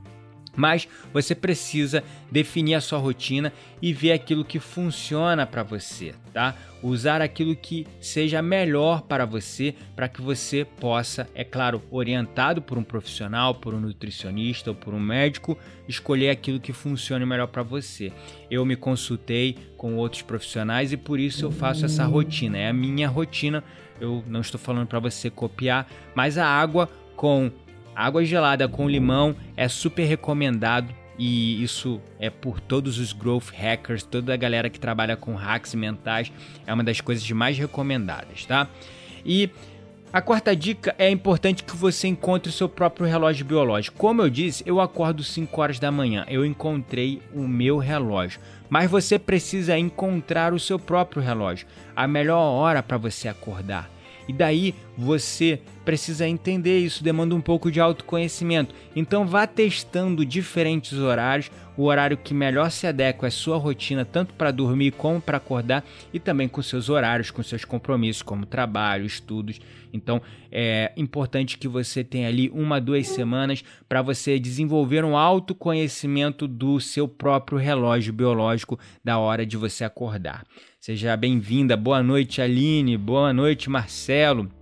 Mas 0.57 0.89
você 1.13 1.35
precisa 1.35 2.03
definir 2.31 2.75
a 2.75 2.81
sua 2.81 2.99
rotina 2.99 3.53
e 3.81 3.93
ver 3.93 4.13
aquilo 4.13 4.45
que 4.45 4.59
funciona 4.59 5.47
para 5.47 5.63
você, 5.63 6.15
tá? 6.33 6.55
Usar 6.83 7.23
aquilo 7.23 7.57
que 7.57 7.87
seja 8.01 8.43
melhor 8.43 9.03
para 9.03 9.25
você, 9.25 9.75
para 9.97 10.09
que 10.09 10.21
você 10.21 10.65
possa, 10.65 11.29
é 11.35 11.43
claro, 11.43 11.83
orientado 11.91 12.61
por 12.61 12.77
um 12.77 12.85
profissional, 12.85 13.55
por 13.55 13.75
um 13.75 13.81
nutricionista 13.81 14.71
ou 14.71 14.77
por 14.77 14.93
um 14.93 15.01
médico, 15.01 15.59
escolher 15.89 16.31
aquilo 16.31 16.61
que 16.61 16.73
funcione 16.73 17.25
melhor 17.25 17.49
para 17.49 17.63
você. 17.63 18.13
Eu 18.51 18.65
me 18.65 18.77
consultei 18.77 19.57
com 19.77 19.97
outros 19.97 20.23
profissionais 20.23 20.93
e 20.93 20.97
por 20.97 21.19
isso 21.19 21.45
eu 21.45 21.51
faço 21.51 21.85
essa 21.85 22.05
rotina. 22.05 22.59
É 22.59 22.69
a 22.69 22.73
minha 22.73 23.09
rotina. 23.09 23.65
Eu 24.01 24.25
não 24.27 24.41
estou 24.41 24.61
falando 24.61 24.87
para 24.87 24.99
você 24.99 25.31
copiar, 25.31 25.87
mas 26.15 26.37
a 26.37 26.47
água 26.47 26.89
com 27.17 27.51
Água 27.95 28.25
gelada 28.25 28.69
com 28.69 28.89
limão 28.89 29.37
é 29.57 29.69
super 29.69 30.05
recomendado 30.05 30.95
e 31.19 31.63
isso 31.63 32.01
é 32.19 32.29
por 32.29 32.61
todos 32.61 32.99
os 32.99 33.13
growth 33.13 33.51
hackers, 33.55 34.03
toda 34.03 34.35
a 34.35 34.37
galera 34.37 34.69
que 34.69 34.81
trabalha 34.81 35.17
com 35.17 35.35
hacks 35.35 35.75
mentais, 35.75 36.33
é 36.67 36.73
uma 36.75 36.83
das 36.83 37.01
coisas 37.01 37.29
mais 37.31 37.57
recomendadas, 37.57 38.45
tá? 38.45 38.69
E 39.25 39.49
a 40.13 40.21
quarta 40.21 40.55
dica 40.55 40.95
é 40.97 41.11
importante 41.11 41.65
que 41.65 41.77
você 41.77 42.07
encontre 42.07 42.49
o 42.49 42.53
seu 42.53 42.69
próprio 42.69 43.05
relógio 43.05 43.45
biológico. 43.45 43.97
Como 43.99 44.23
eu 44.23 44.31
disse, 44.31 44.63
eu 44.65 44.81
acordo 44.81 45.25
5 45.25 45.61
horas 45.61 45.79
da 45.81 45.91
manhã, 45.91 46.25
eu 46.29 46.45
encontrei 46.45 47.21
o 47.35 47.49
meu 47.49 47.79
relógio. 47.79 48.41
Mas 48.71 48.89
você 48.89 49.19
precisa 49.19 49.77
encontrar 49.77 50.53
o 50.53 50.61
seu 50.61 50.79
próprio 50.79 51.21
relógio, 51.21 51.67
a 51.97 52.07
melhor 52.07 52.39
hora 52.39 52.81
para 52.81 52.97
você 52.97 53.27
acordar. 53.27 53.91
E 54.29 54.33
daí 54.33 54.75
você 54.97 55.61
precisa 55.85 56.27
entender 56.27 56.79
isso, 56.79 57.05
demanda 57.05 57.35
um 57.35 57.41
pouco 57.41 57.71
de 57.71 57.81
autoconhecimento. 57.81 58.75
Então 58.97 59.27
vá 59.27 59.47
testando 59.47 60.25
diferentes 60.25 60.99
horários, 60.99 61.51
o 61.77 61.85
horário 61.85 62.17
que 62.17 62.33
melhor 62.33 62.71
se 62.71 62.87
adequa 62.87 63.27
à 63.27 63.31
sua 63.31 63.57
rotina, 63.57 64.05
tanto 64.05 64.33
para 64.35 64.51
dormir 64.51 64.93
como 64.93 65.21
para 65.21 65.37
acordar, 65.37 65.85
e 66.13 66.21
também 66.21 66.49
com 66.49 66.63
seus 66.63 66.89
horários, 66.89 67.31
com 67.31 67.43
seus 67.43 67.65
compromissos, 67.65 68.23
como 68.23 68.47
trabalho, 68.47 69.05
estudos. 69.05 69.61
Então 69.93 70.23
é 70.51 70.93
importante 70.97 71.59
que 71.59 71.69
você 71.69 72.03
tenha 72.03 72.29
ali 72.29 72.51
uma, 72.51 72.81
duas 72.81 73.09
semanas 73.09 73.63
para 73.89 74.03
você 74.03 74.39
desenvolver 74.39 75.05
um 75.05 75.17
autoconhecimento 75.17 76.49
do 76.49 76.81
seu 76.81 77.07
próprio 77.07 77.59
relógio 77.59 78.13
biológico 78.13 78.79
da 79.03 79.19
hora 79.19 79.45
de 79.45 79.57
você 79.57 79.85
acordar. 79.85 80.45
Seja 80.85 81.17
bem-vinda, 81.17 81.79
boa 81.79 82.03
noite 82.03 82.43
Aline, 82.43 82.99
boa 82.99 83.33
noite 83.33 83.71
Marcelo. 83.71 84.53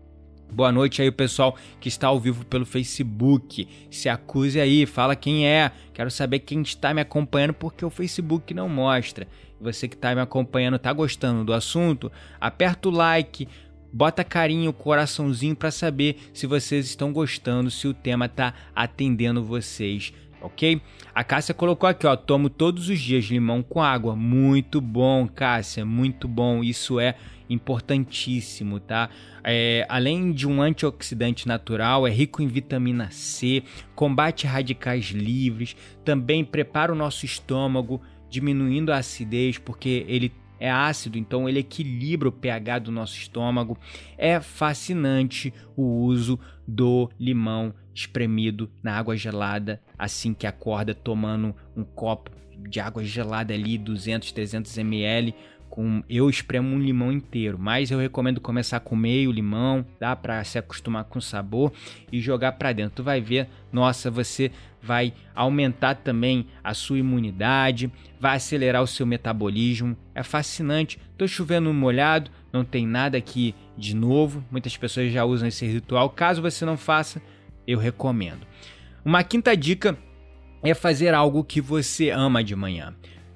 Boa 0.53 0.71
noite 0.71 1.03
aí 1.03 1.09
o 1.09 1.13
pessoal 1.13 1.57
que 1.81 1.89
está 1.89 2.07
ao 2.07 2.21
vivo 2.21 2.47
pelo 2.47 2.65
Facebook. 2.65 3.67
Se 3.91 4.09
acuse 4.09 4.61
aí, 4.61 4.87
fala 4.87 5.17
quem 5.17 5.49
é. 5.49 5.73
Quero 5.93 6.13
saber 6.13 6.39
quem 6.39 6.63
está 6.63 6.95
me 6.95 7.01
acompanhando 7.01 7.55
porque 7.55 7.85
o 7.85 7.91
Facebook 7.91 8.55
não 8.55 8.69
mostra. 8.69 9.27
Você 9.61 9.89
que 9.89 9.97
está 9.97 10.15
me 10.15 10.21
acompanhando, 10.21 10.77
está 10.77 10.93
gostando 10.93 11.45
do 11.45 11.53
assunto? 11.53 12.09
Aperta 12.41 12.89
o 12.89 12.93
like, 12.93 13.49
bota 13.93 14.23
carinho, 14.23 14.73
coraçãozinho 14.73 15.57
para 15.57 15.73
saber 15.73 16.31
se 16.33 16.47
vocês 16.47 16.87
estão 16.87 17.13
gostando, 17.13 17.69
se 17.69 17.89
o 17.89 17.93
tema 17.93 18.27
está 18.27 18.55
atendendo 18.77 19.43
vocês 19.43 20.13
ok? 20.43 20.81
A 21.15 21.23
Cássia 21.23 21.55
colocou 21.55 21.89
aqui, 21.89 22.07
ó, 22.07 22.17
tomo 22.17 22.51
todos 22.51 22.89
os 22.89 23.01
dias 23.01 23.25
limão 23.25 23.63
com 23.63 23.83
água. 23.83 24.17
Muito 24.17 24.81
bom, 24.81 25.29
Cássia, 25.29 25.85
muito 25.85 26.27
bom. 26.27 26.63
Isso 26.63 26.99
é 26.99 27.15
importantíssimo, 27.49 28.81
tá? 28.81 29.11
É, 29.45 29.87
além 29.89 30.33
de 30.33 30.49
um 30.49 30.63
antioxidante 30.63 31.47
natural, 31.47 32.07
é 32.07 32.11
rico 32.11 32.43
em 32.43 32.47
vitamina 32.47 33.11
C, 33.11 33.63
combate 33.95 34.47
radicais 34.47 35.07
livres, 35.07 35.77
também 36.05 36.45
prepara 36.45 36.93
o 36.93 36.97
nosso 36.97 37.27
estômago, 37.27 38.01
diminuindo 38.31 38.93
a 38.93 38.97
acidez, 38.97 39.59
porque 39.59 40.07
ele 40.09 40.33
é 40.63 40.71
ácido, 40.71 41.19
então 41.19 41.49
ele 41.49 41.59
equilibra 41.59 42.29
o 42.29 42.33
pH 42.33 42.79
do 42.79 42.93
nosso 42.93 43.17
estômago. 43.17 43.77
É 44.17 44.41
fascinante 44.41 45.53
o 45.77 45.83
uso 45.83 46.39
do 46.65 47.11
limão 47.19 47.75
espremido 47.93 48.71
na 48.81 48.97
água 48.97 49.17
gelada 49.17 49.83
assim 49.99 50.33
que 50.33 50.47
acorda, 50.47 50.95
tomando 50.95 51.53
um 51.77 51.83
copo 51.83 52.31
de 52.69 52.79
água 52.79 53.03
gelada 53.03 53.53
ali, 53.53 53.77
200, 53.77 54.31
300 54.31 54.79
ml 54.79 55.35
com 55.73 56.05
eu 56.07 56.29
espremo 56.29 56.77
um 56.77 56.79
limão 56.79 57.11
inteiro, 57.11 57.59
mas 57.59 57.91
eu 57.91 57.99
recomendo 57.99 58.43
começar 58.43 58.79
com 58.81 58.95
meio 58.95 59.33
limão, 59.33 59.87
dá 59.99 60.15
para 60.15 60.45
se 60.45 60.59
acostumar 60.59 61.05
com 61.05 61.19
o 61.19 61.23
sabor 61.23 61.73
e 62.13 62.21
jogar 62.21 62.53
para 62.53 62.75
dentro. 62.75 62.97
Tu 62.97 63.03
vai 63.03 63.23
ver, 63.23 63.49
nossa, 63.73 64.11
você 64.11 64.51
vai 64.83 65.15
aumentar 65.35 65.95
também 65.95 66.47
a 66.63 66.75
sua 66.75 66.99
imunidade, 66.99 67.91
vai 68.21 68.37
acelerar 68.37 68.83
o 68.83 68.87
seu 68.87 69.07
metabolismo. 69.07 69.97
É 70.15 70.23
fascinante. 70.23 71.01
Tô 71.17 71.27
chovendo 71.27 71.73
molhado, 71.73 72.31
não 72.53 72.67
tem 72.67 72.87
nada 72.87 73.17
aqui 73.17 73.55
de 73.75 73.97
novo. 73.97 74.45
Muitas 74.51 74.77
pessoas 74.77 75.11
já 75.11 75.25
usam 75.25 75.49
esse 75.49 75.67
ritual. 75.67 76.11
Caso 76.11 76.43
você 76.43 76.67
não 76.67 76.77
faça, 76.77 77.23
eu 77.67 77.79
recomendo. 77.79 78.47
Uma 79.03 79.25
quinta 79.25 79.57
dica 79.57 79.97
é 80.63 80.75
fazer 80.75 81.15
algo 81.15 81.43
que 81.43 81.63
você 81.63 82.11
ama 82.11 82.45
de 82.45 82.55
manhã. 82.55 82.95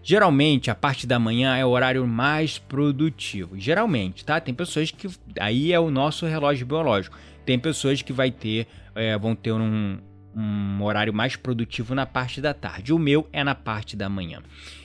Geralmente, 0.09 0.71
a 0.71 0.75
parte 0.77 1.05
da 1.05 1.19
manhã 1.19 1.57
é 1.57 1.67
o 1.67 1.71
horário 1.71 2.07
mais 2.07 2.59
produtivo. 2.59 3.59
Geralmente, 3.59 4.25
tá? 4.25 4.41
Tem 4.41 4.55
pessoas 4.55 4.93
que. 4.93 5.11
Aí 5.41 5.73
é 5.73 5.81
o 5.81 5.91
nosso 5.91 6.27
relógio 6.27 6.65
biológico. 6.65 7.19
Tem 7.45 7.59
pessoas 7.59 8.03
que 8.03 8.13
vai 8.13 8.31
ter, 8.31 8.69
é, 8.95 9.19
vão 9.19 9.35
ter 9.35 9.51
um, 9.51 9.99
um 10.33 10.81
horário 10.81 11.13
mais 11.13 11.35
produtivo 11.35 11.93
na 11.93 12.07
parte 12.07 12.41
da 12.41 12.55
tarde. 12.55 12.93
O 12.93 13.01
meu 13.01 13.29
é 13.33 13.43
na 13.43 13.57
parte 13.57 13.97
da 13.97 14.09
manhã. 14.09 14.41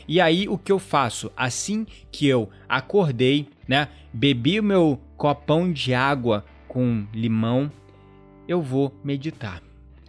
E 0.07 0.19
aí, 0.19 0.49
o 0.49 0.57
que 0.57 0.71
eu 0.71 0.79
faço? 0.79 1.31
Assim 1.37 1.85
que 2.11 2.25
eu 2.25 2.49
acordei, 2.67 3.47
né? 3.67 3.89
Bebi 4.11 4.59
o 4.59 4.63
meu 4.63 4.99
copão 5.17 5.71
de 5.71 5.93
água 5.93 6.43
com 6.67 7.05
limão, 7.13 7.71
eu 8.47 8.59
vou 8.59 8.99
meditar. 9.03 9.61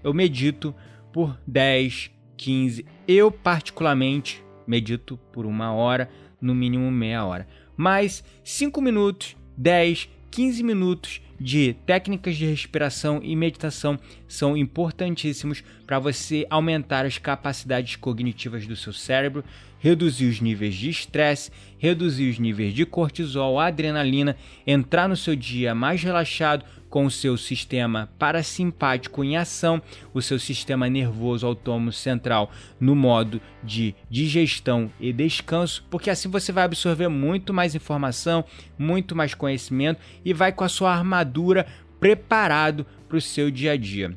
Eu 0.03 0.15
medito 0.15 0.75
por 1.13 1.39
10, 1.47 2.11
15. 2.35 2.87
Eu, 3.07 3.31
particularmente, 3.31 4.42
medito 4.67 5.19
por 5.33 5.47
uma 5.47 5.73
hora, 5.73 6.09
no 6.41 6.55
mínimo 6.55 6.91
meia 6.91 7.25
hora. 7.25 7.47
Mas 7.77 8.25
5 8.45 8.81
minutos, 8.81 9.37
10, 9.57 10.09
15 10.31 10.63
minutos 10.63 11.21
de 11.39 11.75
técnicas 11.85 12.37
de 12.37 12.47
respiração 12.47 13.21
e 13.23 13.37
meditação 13.37 13.99
são 14.27 14.57
importantíssimos 14.57 15.63
para 15.87 15.99
você 15.99 16.47
aumentar 16.49 17.05
as 17.05 17.19
capacidades 17.19 17.97
cognitivas 17.97 18.67
do 18.67 18.75
seu 18.75 18.93
cérebro, 18.93 19.45
reduzir 19.79 20.27
os 20.27 20.41
níveis 20.41 20.75
de 20.75 20.89
estresse, 20.89 21.51
reduzir 21.77 22.31
os 22.31 22.39
níveis 22.39 22.73
de 22.73 22.87
cortisol, 22.87 23.59
adrenalina, 23.59 24.37
entrar 24.67 25.09
no 25.09 25.17
seu 25.17 25.35
dia 25.37 25.75
mais 25.75 26.03
relaxado, 26.03 26.65
com 26.93 27.07
o 27.07 27.11
seu 27.11 27.39
sistema 27.39 28.11
parasimpático 28.19 29.25
em 29.25 29.35
ação, 29.35 29.81
o 30.13 30.21
seu 30.21 30.39
sistema 30.39 30.91
nervoso 30.91 31.47
autônomo 31.47 31.91
central 31.91 32.51
no 32.79 32.95
modo 32.95 33.41
de 33.65 33.95
digestão 34.11 34.93
e 35.01 35.11
descanso, 35.11 35.87
porque 35.89 36.11
assim 36.11 36.29
você 36.29 36.53
vai 36.53 36.65
absorver 36.65 37.09
muito 37.09 37.55
mais 37.55 37.75
informação, 37.75 38.45
muito 38.79 39.17
mais 39.17 39.33
conhecimento 39.33 40.03
e 40.23 40.35
vai 40.35 40.53
com 40.53 40.65
a 40.65 40.69
sua 40.69 40.93
armadura 40.93 41.67
preparado 41.99 42.85
para 43.09 43.17
o 43.17 43.23
seu 43.23 43.51
dia 43.51 43.73
a 43.73 43.77
dia. 43.79 44.15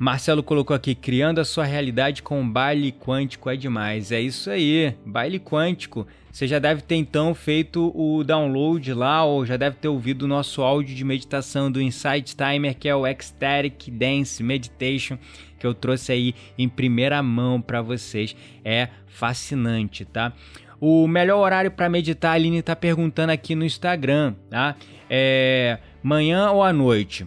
Marcelo 0.00 0.42
colocou 0.42 0.74
aqui, 0.74 0.94
criando 0.94 1.42
a 1.42 1.44
sua 1.44 1.66
realidade 1.66 2.22
com 2.22 2.50
baile 2.50 2.90
quântico 2.90 3.50
é 3.50 3.54
demais. 3.54 4.10
É 4.10 4.18
isso 4.18 4.48
aí, 4.48 4.94
baile 5.04 5.38
quântico. 5.38 6.06
Você 6.32 6.48
já 6.48 6.58
deve 6.58 6.80
ter 6.80 6.94
então 6.94 7.34
feito 7.34 7.92
o 7.94 8.24
download 8.24 8.94
lá, 8.94 9.22
ou 9.26 9.44
já 9.44 9.58
deve 9.58 9.76
ter 9.76 9.88
ouvido 9.88 10.22
o 10.22 10.26
nosso 10.26 10.62
áudio 10.62 10.96
de 10.96 11.04
meditação 11.04 11.70
do 11.70 11.82
Insight 11.82 12.34
Timer, 12.34 12.74
que 12.78 12.88
é 12.88 12.96
o 12.96 13.06
Ecstatic 13.06 13.90
Dance 13.90 14.42
Meditation, 14.42 15.18
que 15.58 15.66
eu 15.66 15.74
trouxe 15.74 16.12
aí 16.12 16.34
em 16.56 16.66
primeira 16.66 17.22
mão 17.22 17.60
para 17.60 17.82
vocês. 17.82 18.34
É 18.64 18.88
fascinante, 19.06 20.06
tá? 20.06 20.32
O 20.80 21.06
melhor 21.06 21.40
horário 21.40 21.70
para 21.70 21.90
meditar, 21.90 22.30
a 22.30 22.34
Aline 22.36 22.60
está 22.60 22.74
perguntando 22.74 23.32
aqui 23.32 23.54
no 23.54 23.66
Instagram, 23.66 24.34
tá? 24.48 24.76
É 25.10 25.76
manhã 26.02 26.52
ou 26.52 26.62
à 26.62 26.72
noite? 26.72 27.26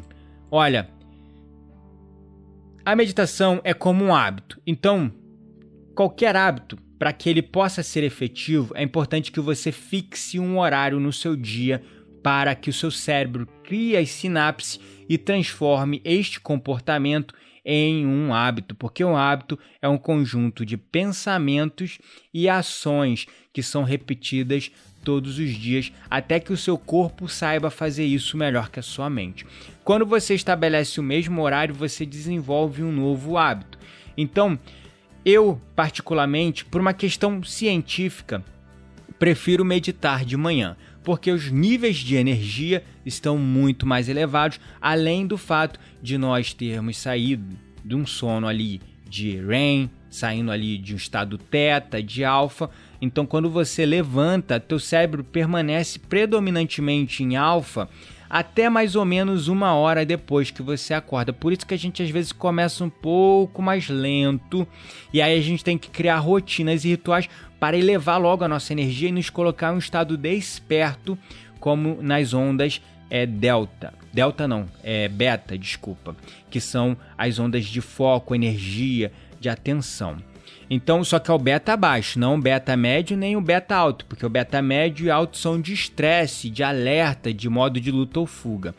Olha, 0.49 0.89
a 2.85 2.95
meditação 2.95 3.61
é 3.63 3.73
como 3.73 4.03
um 4.03 4.13
hábito. 4.13 4.61
Então, 4.67 5.11
qualquer 5.95 6.35
hábito, 6.35 6.77
para 6.99 7.13
que 7.13 7.29
ele 7.29 7.41
possa 7.41 7.81
ser 7.81 8.03
efetivo, 8.03 8.73
é 8.75 8.83
importante 8.83 9.31
que 9.31 9.39
você 9.39 9.71
fixe 9.71 10.39
um 10.39 10.59
horário 10.59 10.99
no 10.99 11.13
seu 11.13 11.35
dia 11.35 11.81
para 12.21 12.55
que 12.55 12.69
o 12.69 12.73
seu 12.73 12.91
cérebro 12.91 13.47
crie 13.63 13.97
as 13.97 14.09
sinapses 14.09 14.79
e 15.07 15.17
transforme 15.17 16.01
este 16.03 16.39
comportamento 16.39 17.33
em 17.65 18.05
um 18.05 18.33
hábito, 18.33 18.75
porque 18.75 19.03
um 19.03 19.15
hábito 19.15 19.57
é 19.81 19.87
um 19.87 19.97
conjunto 19.97 20.65
de 20.65 20.75
pensamentos 20.75 21.97
e 22.33 22.49
ações 22.49 23.25
que 23.53 23.63
são 23.63 23.83
repetidas 23.83 24.71
todos 25.03 25.37
os 25.37 25.51
dias 25.51 25.91
até 26.09 26.39
que 26.39 26.51
o 26.51 26.57
seu 26.57 26.77
corpo 26.77 27.29
saiba 27.29 27.69
fazer 27.69 28.05
isso 28.05 28.37
melhor 28.37 28.69
que 28.69 28.79
a 28.79 28.83
sua 28.83 29.09
mente. 29.09 29.45
Quando 29.83 30.05
você 30.05 30.33
estabelece 30.33 30.99
o 30.99 31.03
mesmo 31.03 31.41
horário, 31.41 31.75
você 31.75 32.05
desenvolve 32.05 32.81
um 32.83 32.91
novo 32.91 33.37
hábito. 33.37 33.77
Então, 34.17 34.57
eu, 35.25 35.59
particularmente, 35.75 36.63
por 36.63 36.79
uma 36.79 36.93
questão 36.93 37.43
científica, 37.43 38.43
prefiro 39.19 39.65
meditar 39.65 40.23
de 40.23 40.37
manhã, 40.37 40.77
porque 41.03 41.31
os 41.31 41.51
níveis 41.51 41.97
de 41.97 42.15
energia 42.15 42.83
estão 43.05 43.37
muito 43.37 43.85
mais 43.85 44.07
elevados, 44.07 44.59
além 44.79 45.27
do 45.27 45.37
fato 45.37 45.79
de 46.01 46.17
nós 46.17 46.53
termos 46.53 46.97
saído 46.97 47.57
de 47.83 47.95
um 47.95 48.05
sono 48.05 48.47
ali 48.47 48.81
de 49.09 49.35
REM, 49.35 49.91
saindo 50.09 50.49
ali 50.49 50.77
de 50.77 50.93
um 50.93 50.97
estado 50.97 51.37
teta, 51.37 52.01
de 52.01 52.23
alfa. 52.23 52.69
Então, 53.01 53.25
quando 53.25 53.49
você 53.49 53.85
levanta, 53.85 54.61
teu 54.61 54.79
cérebro 54.79 55.25
permanece 55.25 55.99
predominantemente 55.99 57.21
em 57.21 57.35
alfa 57.35 57.89
até 58.33 58.67
mais 58.67 58.95
ou 58.95 59.05
menos 59.05 59.47
uma 59.47 59.75
hora 59.75 60.03
depois 60.03 60.49
que 60.49 60.63
você 60.63 60.91
acorda. 60.95 61.31
Por 61.31 61.53
isso 61.53 61.67
que 61.67 61.73
a 61.75 61.77
gente 61.77 62.01
às 62.01 62.09
vezes 62.09 62.31
começa 62.31 62.83
um 62.83 62.89
pouco 62.89 63.61
mais 63.61 63.87
lento 63.87 64.67
e 65.13 65.21
aí 65.21 65.37
a 65.37 65.41
gente 65.41 65.63
tem 65.63 65.77
que 65.77 65.87
criar 65.87 66.17
rotinas 66.17 66.83
e 66.83 66.87
rituais 66.87 67.29
para 67.59 67.77
elevar 67.77 68.19
logo 68.19 68.43
a 68.43 68.47
nossa 68.47 68.73
energia 68.73 69.09
e 69.09 69.11
nos 69.11 69.29
colocar 69.29 69.71
em 69.71 69.75
um 69.75 69.77
estado 69.77 70.17
desperto, 70.17 71.15
como 71.59 72.01
nas 72.01 72.33
ondas 72.33 72.81
é 73.07 73.27
delta. 73.27 73.93
Delta 74.11 74.47
não, 74.47 74.65
é 74.81 75.07
beta, 75.07 75.55
desculpa, 75.55 76.15
que 76.49 76.59
são 76.59 76.97
as 77.15 77.37
ondas 77.37 77.65
de 77.65 77.81
foco, 77.81 78.33
energia, 78.33 79.11
de 79.39 79.47
atenção. 79.47 80.17
Então, 80.69 81.03
só 81.03 81.19
que 81.19 81.29
é 81.29 81.33
o 81.33 81.39
beta 81.39 81.75
baixo, 81.75 82.19
não 82.19 82.35
o 82.35 82.41
beta 82.41 82.75
médio 82.75 83.17
nem 83.17 83.35
o 83.35 83.41
beta 83.41 83.75
alto, 83.75 84.05
porque 84.05 84.25
o 84.25 84.29
beta 84.29 84.61
médio 84.61 85.05
e 85.05 85.11
alto 85.11 85.37
são 85.37 85.59
de 85.59 85.73
estresse, 85.73 86.49
de 86.49 86.63
alerta, 86.63 87.33
de 87.33 87.49
modo 87.49 87.79
de 87.79 87.91
luta 87.91 88.19
ou 88.19 88.25
fuga. 88.25 88.73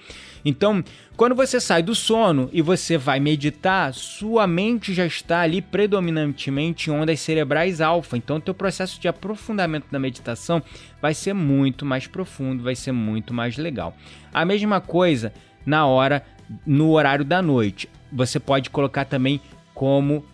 Então, 0.44 0.84
quando 1.16 1.34
você 1.34 1.60
sai 1.60 1.82
do 1.82 1.94
sono 1.94 2.50
e 2.52 2.60
você 2.60 2.98
vai 2.98 3.18
meditar, 3.20 3.94
sua 3.94 4.46
mente 4.46 4.92
já 4.92 5.06
está 5.06 5.40
ali 5.40 5.62
predominantemente 5.62 6.90
em 6.90 6.92
ondas 6.92 7.20
cerebrais 7.20 7.80
alfa. 7.80 8.16
Então, 8.16 8.36
o 8.36 8.40
teu 8.40 8.54
processo 8.54 9.00
de 9.00 9.08
aprofundamento 9.08 9.86
da 9.90 9.98
meditação 9.98 10.62
vai 11.00 11.14
ser 11.14 11.32
muito 11.32 11.86
mais 11.86 12.06
profundo, 12.06 12.62
vai 12.62 12.74
ser 12.74 12.92
muito 12.92 13.32
mais 13.32 13.56
legal. 13.56 13.96
A 14.32 14.44
mesma 14.44 14.80
coisa 14.80 15.32
na 15.64 15.86
hora, 15.86 16.24
no 16.66 16.90
horário 16.90 17.24
da 17.24 17.40
noite. 17.40 17.88
Você 18.12 18.38
pode 18.38 18.70
colocar 18.70 19.04
também 19.04 19.40
como 19.74 20.24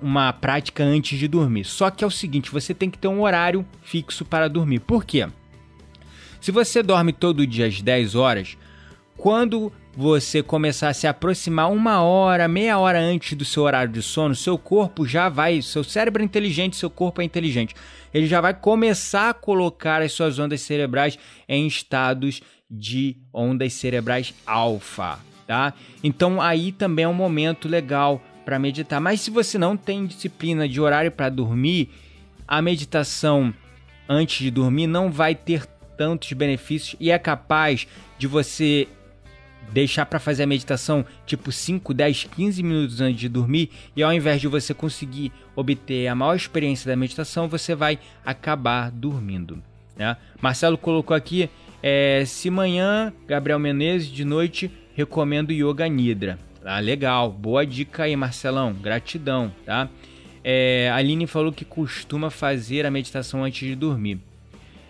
uma 0.00 0.32
prática 0.32 0.82
antes 0.82 1.18
de 1.18 1.28
dormir. 1.28 1.64
Só 1.64 1.90
que 1.90 2.04
é 2.04 2.06
o 2.06 2.10
seguinte, 2.10 2.50
você 2.50 2.74
tem 2.74 2.90
que 2.90 2.98
ter 2.98 3.08
um 3.08 3.22
horário 3.22 3.66
fixo 3.82 4.24
para 4.24 4.48
dormir. 4.48 4.80
Por 4.80 5.04
quê? 5.04 5.26
Se 6.40 6.50
você 6.50 6.82
dorme 6.82 7.12
todo 7.12 7.46
dia 7.46 7.66
às 7.66 7.80
10 7.80 8.14
horas, 8.14 8.56
quando 9.16 9.72
você 9.94 10.42
começar 10.42 10.88
a 10.88 10.94
se 10.94 11.06
aproximar 11.06 11.70
uma 11.70 12.02
hora, 12.02 12.48
meia 12.48 12.78
hora 12.78 12.98
antes 12.98 13.36
do 13.36 13.44
seu 13.44 13.64
horário 13.64 13.92
de 13.92 14.02
sono, 14.02 14.34
seu 14.34 14.56
corpo 14.56 15.06
já 15.06 15.28
vai, 15.28 15.60
seu 15.60 15.84
cérebro 15.84 16.22
é 16.22 16.24
inteligente, 16.24 16.76
seu 16.76 16.88
corpo 16.88 17.20
é 17.20 17.24
inteligente, 17.24 17.74
ele 18.14 18.26
já 18.26 18.40
vai 18.40 18.54
começar 18.54 19.30
a 19.30 19.34
colocar 19.34 20.00
as 20.00 20.12
suas 20.12 20.38
ondas 20.38 20.60
cerebrais 20.62 21.18
em 21.48 21.66
estados 21.66 22.40
de 22.70 23.16
ondas 23.32 23.72
cerebrais 23.72 24.32
alfa, 24.46 25.18
tá? 25.46 25.74
Então 26.02 26.40
aí 26.40 26.72
também 26.72 27.04
é 27.04 27.08
um 27.08 27.12
momento 27.12 27.68
legal 27.68 28.22
para 28.44 28.58
meditar. 28.58 29.00
Mas 29.00 29.20
se 29.20 29.30
você 29.30 29.58
não 29.58 29.76
tem 29.76 30.06
disciplina 30.06 30.68
de 30.68 30.80
horário 30.80 31.10
para 31.10 31.28
dormir, 31.28 31.90
a 32.46 32.60
meditação 32.60 33.54
antes 34.08 34.38
de 34.38 34.50
dormir 34.50 34.86
não 34.86 35.10
vai 35.10 35.34
ter 35.34 35.64
tantos 35.96 36.32
benefícios 36.32 36.96
e 36.98 37.10
é 37.10 37.18
capaz 37.18 37.86
de 38.18 38.26
você 38.26 38.88
deixar 39.72 40.06
para 40.06 40.18
fazer 40.18 40.42
a 40.42 40.46
meditação 40.46 41.04
tipo 41.24 41.52
5, 41.52 41.94
10, 41.94 42.24
15 42.24 42.62
minutos 42.62 43.00
antes 43.00 43.20
de 43.20 43.28
dormir 43.28 43.70
e 43.94 44.02
ao 44.02 44.12
invés 44.12 44.40
de 44.40 44.48
você 44.48 44.74
conseguir 44.74 45.32
obter 45.54 46.08
a 46.08 46.14
maior 46.14 46.34
experiência 46.34 46.88
da 46.88 46.96
meditação, 46.96 47.48
você 47.48 47.74
vai 47.74 47.98
acabar 48.24 48.90
dormindo. 48.90 49.62
Né? 49.96 50.16
Marcelo 50.40 50.76
colocou 50.78 51.16
aqui: 51.16 51.48
é, 51.82 52.24
se 52.26 52.50
manhã, 52.50 53.12
Gabriel 53.28 53.58
Menezes, 53.58 54.08
de 54.08 54.24
noite, 54.24 54.70
recomendo 54.94 55.52
Yoga 55.52 55.86
Nidra. 55.88 56.38
Ah, 56.64 56.78
legal. 56.78 57.30
Boa 57.30 57.64
dica 57.66 58.04
aí, 58.04 58.14
Marcelão. 58.14 58.72
Gratidão, 58.72 59.52
tá? 59.64 59.88
É, 60.44 60.90
a 60.92 60.96
Aline 60.96 61.26
falou 61.26 61.52
que 61.52 61.64
costuma 61.64 62.30
fazer 62.30 62.84
a 62.84 62.90
meditação 62.90 63.44
antes 63.44 63.66
de 63.66 63.74
dormir. 63.74 64.18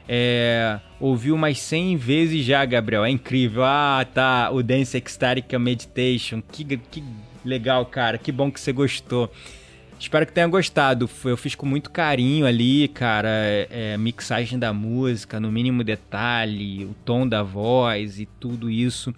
É, 0.08 0.80
ouviu 0.98 1.36
umas 1.36 1.60
100 1.60 1.96
vezes 1.96 2.44
já, 2.44 2.64
Gabriel. 2.64 3.04
É 3.04 3.10
incrível. 3.10 3.62
Ah, 3.64 4.04
tá. 4.12 4.50
O 4.50 4.62
Dance 4.62 4.96
Ecstatic 4.96 5.52
Meditation. 5.52 6.42
Que, 6.42 6.64
que 6.76 7.04
legal, 7.44 7.86
cara. 7.86 8.18
Que 8.18 8.32
bom 8.32 8.50
que 8.50 8.60
você 8.60 8.72
gostou. 8.72 9.32
Espero 9.98 10.26
que 10.26 10.32
tenha 10.32 10.48
gostado. 10.48 11.08
Eu 11.24 11.36
fiz 11.36 11.54
com 11.54 11.66
muito 11.66 11.90
carinho 11.90 12.46
ali, 12.46 12.88
cara. 12.88 13.28
É, 13.70 13.96
mixagem 13.98 14.58
da 14.58 14.72
música, 14.72 15.38
no 15.38 15.52
mínimo 15.52 15.84
detalhe, 15.84 16.84
o 16.84 16.94
tom 17.04 17.28
da 17.28 17.42
voz 17.42 18.18
e 18.18 18.26
tudo 18.26 18.70
isso. 18.70 19.14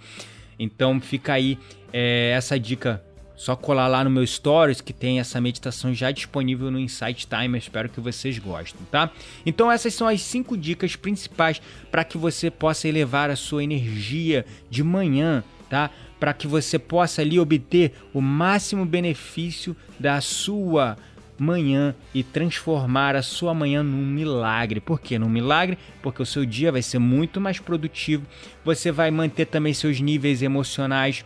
Então 0.62 1.01
fica 1.01 1.35
aí 1.35 1.59
é, 1.92 2.33
essa 2.37 2.59
dica. 2.59 3.03
Só 3.35 3.57
colar 3.57 3.88
lá 3.88 4.05
no 4.05 4.11
meu 4.11 4.25
stories 4.25 4.81
que 4.81 4.92
tem 4.92 5.18
essa 5.18 5.40
meditação 5.40 5.92
já 5.92 6.12
disponível 6.12 6.70
no 6.70 6.79
Insight 6.79 7.27
Time. 7.27 7.59
espero 7.59 7.88
que 7.88 7.98
vocês 7.98 8.38
gostem, 8.38 8.81
tá? 8.88 9.11
Então 9.44 9.72
essas 9.72 9.94
são 9.94 10.07
as 10.07 10.20
cinco 10.20 10.57
dicas 10.57 10.94
principais 10.94 11.61
para 11.90 12.05
que 12.05 12.16
você 12.16 12.51
possa 12.51 12.87
elevar 12.87 13.31
a 13.31 13.37
sua 13.37 13.64
energia 13.64 14.46
de 14.70 14.85
manhã, 14.85 15.42
tá? 15.68 15.90
Para 16.20 16.33
que 16.33 16.46
você 16.46 16.79
possa 16.79 17.20
ali 17.20 17.40
obter 17.40 17.94
o 18.14 18.20
máximo 18.20 18.87
benefício 18.87 19.77
da 19.98 20.20
sua 20.20 20.96
manhã 21.42 21.94
e 22.14 22.22
transformar 22.22 23.16
a 23.16 23.22
sua 23.22 23.52
manhã 23.52 23.83
num 23.83 24.07
milagre. 24.07 24.81
Por 24.81 25.00
que 25.00 25.18
num 25.18 25.28
milagre? 25.28 25.76
Porque 26.00 26.22
o 26.22 26.26
seu 26.26 26.46
dia 26.46 26.70
vai 26.70 26.81
ser 26.81 26.98
muito 26.98 27.40
mais 27.40 27.59
produtivo, 27.59 28.24
você 28.64 28.92
vai 28.92 29.11
manter 29.11 29.46
também 29.46 29.74
seus 29.74 30.00
níveis 30.00 30.40
emocionais 30.42 31.24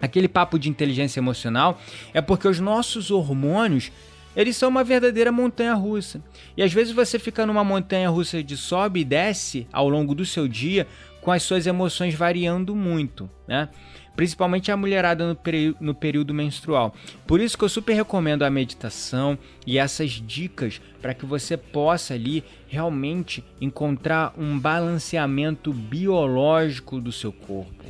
aquele 0.00 0.28
papo 0.28 0.58
de 0.58 0.68
inteligência 0.68 1.18
emocional, 1.18 1.80
é 2.12 2.20
porque 2.20 2.46
os 2.46 2.60
nossos 2.60 3.10
hormônios 3.10 3.90
eles 4.36 4.56
são 4.56 4.68
uma 4.68 4.82
verdadeira 4.82 5.30
montanha 5.30 5.74
russa. 5.74 6.20
E 6.56 6.62
às 6.62 6.72
vezes 6.72 6.92
você 6.92 7.18
fica 7.18 7.46
numa 7.46 7.62
montanha 7.62 8.08
russa 8.10 8.42
de 8.42 8.56
sobe 8.56 9.00
e 9.00 9.04
desce 9.04 9.66
ao 9.72 9.88
longo 9.88 10.14
do 10.14 10.26
seu 10.26 10.48
dia, 10.48 10.86
com 11.24 11.32
as 11.32 11.42
suas 11.42 11.66
emoções 11.66 12.14
variando 12.14 12.76
muito, 12.76 13.30
né? 13.48 13.70
Principalmente 14.14 14.70
a 14.70 14.76
mulherada 14.76 15.26
no, 15.26 15.38
no 15.80 15.94
período 15.94 16.34
menstrual. 16.34 16.94
Por 17.26 17.40
isso 17.40 17.56
que 17.56 17.64
eu 17.64 17.68
super 17.68 17.94
recomendo 17.94 18.42
a 18.42 18.50
meditação 18.50 19.38
e 19.66 19.78
essas 19.78 20.10
dicas 20.10 20.82
para 21.00 21.14
que 21.14 21.24
você 21.24 21.56
possa 21.56 22.12
ali 22.12 22.44
realmente 22.68 23.42
encontrar 23.58 24.34
um 24.36 24.58
balanceamento 24.58 25.72
biológico 25.72 27.00
do 27.00 27.10
seu 27.10 27.32
corpo. 27.32 27.86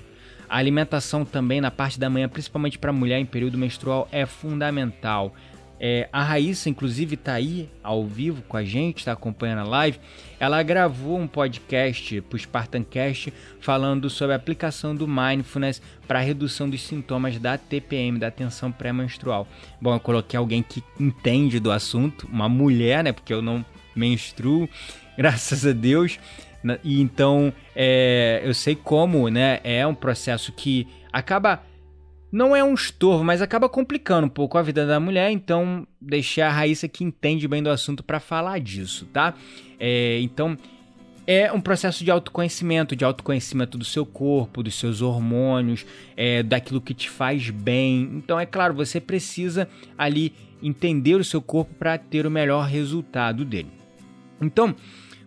A 0.48 0.56
alimentação 0.56 1.24
também 1.24 1.60
na 1.60 1.72
parte 1.72 1.98
da 1.98 2.08
manhã, 2.08 2.28
principalmente 2.28 2.78
para 2.78 2.92
mulher 2.92 3.18
em 3.18 3.26
período 3.26 3.58
menstrual, 3.58 4.08
é 4.12 4.24
fundamental. 4.24 5.34
É, 5.86 6.08
a 6.10 6.22
Raíssa, 6.22 6.70
inclusive, 6.70 7.12
está 7.12 7.34
aí 7.34 7.68
ao 7.82 8.06
vivo 8.06 8.40
com 8.48 8.56
a 8.56 8.64
gente, 8.64 9.00
está 9.00 9.12
acompanhando 9.12 9.58
a 9.58 9.64
live. 9.64 10.00
Ela 10.40 10.62
gravou 10.62 11.18
um 11.18 11.26
podcast 11.26 12.22
para 12.22 12.36
o 12.36 12.38
Spartancast 12.38 13.30
falando 13.60 14.08
sobre 14.08 14.32
a 14.32 14.36
aplicação 14.36 14.96
do 14.96 15.06
Mindfulness 15.06 15.82
para 16.08 16.20
a 16.20 16.22
redução 16.22 16.70
dos 16.70 16.80
sintomas 16.80 17.38
da 17.38 17.58
TPM, 17.58 18.18
da 18.18 18.30
tensão 18.30 18.72
pré-menstrual. 18.72 19.46
Bom, 19.78 19.92
eu 19.92 20.00
coloquei 20.00 20.38
alguém 20.38 20.62
que 20.62 20.82
entende 20.98 21.60
do 21.60 21.70
assunto, 21.70 22.26
uma 22.32 22.48
mulher, 22.48 23.04
né? 23.04 23.12
Porque 23.12 23.34
eu 23.34 23.42
não 23.42 23.62
menstruo, 23.94 24.66
graças 25.18 25.66
a 25.66 25.72
Deus. 25.72 26.18
E 26.82 26.98
então 26.98 27.52
é, 27.76 28.40
eu 28.42 28.54
sei 28.54 28.74
como, 28.74 29.28
né? 29.28 29.60
É 29.62 29.86
um 29.86 29.94
processo 29.94 30.50
que 30.50 30.88
acaba. 31.12 31.62
Não 32.34 32.56
é 32.56 32.64
um 32.64 32.74
estorvo, 32.74 33.22
mas 33.22 33.40
acaba 33.40 33.68
complicando 33.68 34.26
um 34.26 34.28
pouco 34.28 34.58
a 34.58 34.62
vida 34.62 34.84
da 34.84 34.98
mulher. 34.98 35.30
Então, 35.30 35.86
deixei 36.00 36.42
a 36.42 36.50
Raíssa 36.50 36.88
que 36.88 37.04
entende 37.04 37.46
bem 37.46 37.62
do 37.62 37.70
assunto 37.70 38.02
para 38.02 38.18
falar 38.18 38.58
disso, 38.58 39.06
tá? 39.12 39.34
É, 39.78 40.18
então, 40.20 40.58
é 41.28 41.52
um 41.52 41.60
processo 41.60 42.02
de 42.02 42.10
autoconhecimento, 42.10 42.96
de 42.96 43.04
autoconhecimento 43.04 43.78
do 43.78 43.84
seu 43.84 44.04
corpo, 44.04 44.64
dos 44.64 44.74
seus 44.74 45.00
hormônios, 45.00 45.86
é, 46.16 46.42
daquilo 46.42 46.80
que 46.80 46.92
te 46.92 47.08
faz 47.08 47.50
bem. 47.50 48.10
Então, 48.16 48.40
é 48.40 48.44
claro, 48.44 48.74
você 48.74 49.00
precisa 49.00 49.68
ali 49.96 50.32
entender 50.60 51.14
o 51.14 51.22
seu 51.22 51.40
corpo 51.40 51.72
para 51.74 51.96
ter 51.96 52.26
o 52.26 52.30
melhor 52.32 52.66
resultado 52.66 53.44
dele. 53.44 53.70
Então, 54.40 54.74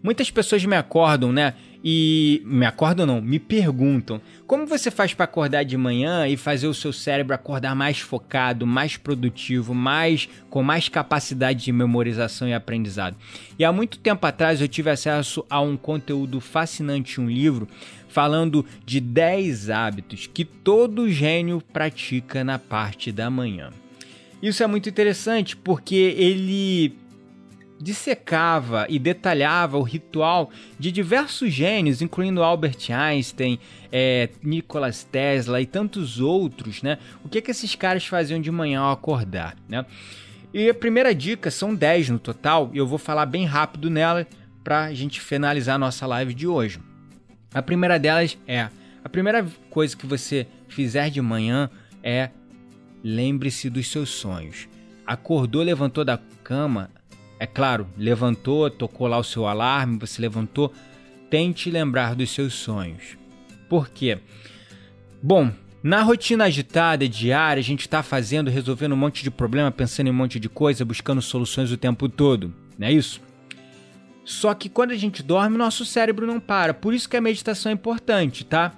muitas 0.04 0.30
pessoas 0.30 0.66
me 0.66 0.76
acordam, 0.76 1.32
né? 1.32 1.54
E 1.90 2.42
me 2.44 2.66
acordam 2.66 3.06
não, 3.06 3.22
me 3.22 3.40
perguntam: 3.40 4.20
como 4.46 4.66
você 4.66 4.92
faz 4.92 5.14
para 5.14 5.24
acordar 5.24 5.64
de 5.64 5.78
manhã 5.78 6.28
e 6.28 6.36
fazer 6.36 6.68
o 6.68 6.74
seu 6.74 6.92
cérebro 6.92 7.34
acordar 7.34 7.74
mais 7.74 7.98
focado, 7.98 8.68
mais 8.68 8.98
produtivo, 8.98 9.74
mais 9.74 10.28
com 10.50 10.62
mais 10.62 10.90
capacidade 10.90 11.64
de 11.64 11.72
memorização 11.72 12.46
e 12.46 12.54
aprendizado? 12.54 13.16
E 13.58 13.64
há 13.64 13.72
muito 13.72 14.00
tempo 14.00 14.28
atrás 14.28 14.60
eu 14.60 14.68
tive 14.68 14.90
acesso 14.90 15.46
a 15.50 15.62
um 15.62 15.78
conteúdo 15.78 16.42
fascinante, 16.42 17.22
um 17.22 17.30
livro 17.30 17.70
falando 18.10 18.66
de 18.86 19.00
10 19.00 19.70
hábitos 19.70 20.28
que 20.28 20.44
todo 20.44 21.10
gênio 21.10 21.64
pratica 21.72 22.44
na 22.44 22.60
parte 22.60 23.14
da 23.14 23.30
manhã. 23.30 23.72
Isso 24.44 24.62
é 24.62 24.68
muito 24.68 24.90
interessante 24.90 25.56
porque 25.56 25.96
ele 25.96 26.98
dissecava 27.80 28.86
e 28.90 28.98
detalhava 28.98 29.78
o 29.78 29.84
ritual 29.84 30.50
de 30.80 30.92
diversos 30.92 31.54
gênios, 31.54 32.02
incluindo 32.02 32.44
Albert 32.44 32.92
Einstein, 32.92 33.60
é, 33.92 34.30
Nikola 34.44 34.92
Tesla 34.92 35.62
e 35.62 35.66
tantos 35.66 36.20
outros, 36.20 36.82
né? 36.82 36.98
O 37.24 37.30
que, 37.30 37.42
que 37.42 37.52
esses 37.52 37.76
caras 37.76 38.06
faziam 38.06 38.42
de 38.42 38.52
manhã 38.52 38.82
ao 38.82 38.92
acordar, 38.92 39.56
né? 39.70 39.86
E 40.54 40.70
a 40.70 40.74
primeira 40.74 41.14
dica, 41.14 41.52
são 41.52 41.76
10 41.76 42.10
no 42.10 42.20
total, 42.20 42.72
e 42.74 42.78
eu 42.78 42.88
vou 42.88 42.98
falar 42.98 43.26
bem 43.26 43.46
rápido 43.46 43.90
nela 43.90 44.26
para 44.64 44.86
a 44.86 44.94
gente 44.94 45.22
finalizar 45.22 45.76
a 45.76 45.80
nossa 45.80 46.08
live 46.08 46.34
de 46.34 46.48
hoje. 46.48 46.80
A 47.54 47.62
primeira 47.62 48.00
delas 48.00 48.38
é: 48.48 48.70
a 49.04 49.10
primeira 49.10 49.46
coisa 49.70 49.96
que 49.96 50.06
você 50.06 50.48
fizer 50.68 51.10
de 51.10 51.22
manhã 51.22 51.70
é 52.04 52.30
lembre-se 53.04 53.70
dos 53.70 53.90
seus 53.90 54.10
sonhos. 54.10 54.68
Acordou, 55.06 55.64
levantou 55.64 56.04
da 56.04 56.20
cama, 56.44 56.90
é 57.40 57.46
claro, 57.46 57.88
levantou, 57.98 58.70
tocou 58.70 59.08
lá 59.08 59.18
o 59.18 59.24
seu 59.24 59.48
alarme, 59.48 60.00
você 60.00 60.22
levantou, 60.22 60.74
tente 61.30 61.70
lembrar 61.70 62.16
dos 62.16 62.32
seus 62.32 62.54
sonhos. 62.54 63.18
Por 63.70 63.90
quê? 63.90 64.18
Bom, 65.22 65.52
na 65.84 66.02
rotina 66.02 66.46
agitada 66.46 67.08
diária, 67.08 67.60
a 67.60 67.64
gente 67.64 67.82
está 67.82 68.02
fazendo, 68.02 68.50
resolvendo 68.50 68.94
um 68.94 68.98
monte 68.98 69.24
de 69.24 69.30
problema, 69.30 69.72
pensando 69.72 70.08
em 70.08 70.12
um 70.12 70.16
monte 70.16 70.40
de 70.40 70.50
coisa, 70.50 70.84
buscando 70.84 71.22
soluções 71.22 71.72
o 71.72 71.78
tempo 71.78 72.10
todo, 72.10 72.54
não 72.78 72.88
é 72.88 72.92
isso? 72.92 73.22
Só 74.26 74.54
que 74.54 74.68
quando 74.68 74.92
a 74.92 74.96
gente 74.96 75.24
dorme, 75.24 75.58
nosso 75.58 75.86
cérebro 75.86 76.28
não 76.28 76.40
para. 76.40 76.74
Por 76.74 76.94
isso 76.94 77.08
que 77.08 77.16
a 77.16 77.22
meditação 77.22 77.70
é 77.70 77.74
importante, 77.74 78.44
tá? 78.44 78.74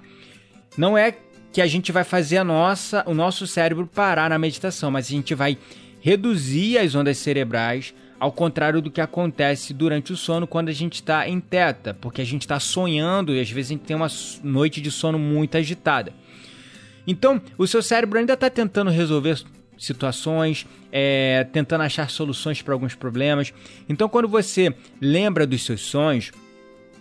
Não 0.76 0.96
é 0.96 1.16
que 1.52 1.60
a 1.60 1.66
gente 1.66 1.90
vai 1.90 2.04
fazer 2.04 2.36
a 2.36 2.44
nossa, 2.44 3.02
o 3.06 3.14
nosso 3.14 3.46
cérebro 3.46 3.86
parar 3.86 4.30
na 4.30 4.38
meditação, 4.38 4.90
mas 4.90 5.06
a 5.06 5.10
gente 5.10 5.34
vai 5.34 5.58
reduzir 6.00 6.78
as 6.78 6.94
ondas 6.94 7.18
cerebrais, 7.18 7.92
ao 8.20 8.30
contrário 8.30 8.82
do 8.82 8.90
que 8.90 9.00
acontece 9.00 9.72
durante 9.72 10.12
o 10.12 10.16
sono 10.16 10.46
quando 10.46 10.68
a 10.68 10.72
gente 10.72 10.96
está 10.96 11.26
em 11.26 11.40
teta, 11.40 11.96
porque 11.98 12.20
a 12.20 12.24
gente 12.24 12.42
está 12.42 12.60
sonhando 12.60 13.34
e 13.34 13.40
às 13.40 13.50
vezes 13.50 13.70
a 13.70 13.74
gente 13.74 13.86
tem 13.86 13.96
uma 13.96 14.08
noite 14.44 14.78
de 14.82 14.90
sono 14.90 15.18
muito 15.18 15.56
agitada. 15.56 16.12
Então, 17.06 17.40
o 17.56 17.66
seu 17.66 17.82
cérebro 17.82 18.18
ainda 18.18 18.34
está 18.34 18.50
tentando 18.50 18.90
resolver 18.90 19.42
situações, 19.78 20.66
é, 20.92 21.46
tentando 21.50 21.82
achar 21.82 22.10
soluções 22.10 22.60
para 22.60 22.74
alguns 22.74 22.94
problemas. 22.94 23.54
Então, 23.88 24.06
quando 24.06 24.28
você 24.28 24.74
lembra 25.00 25.46
dos 25.46 25.64
seus 25.64 25.80
sonhos, 25.80 26.30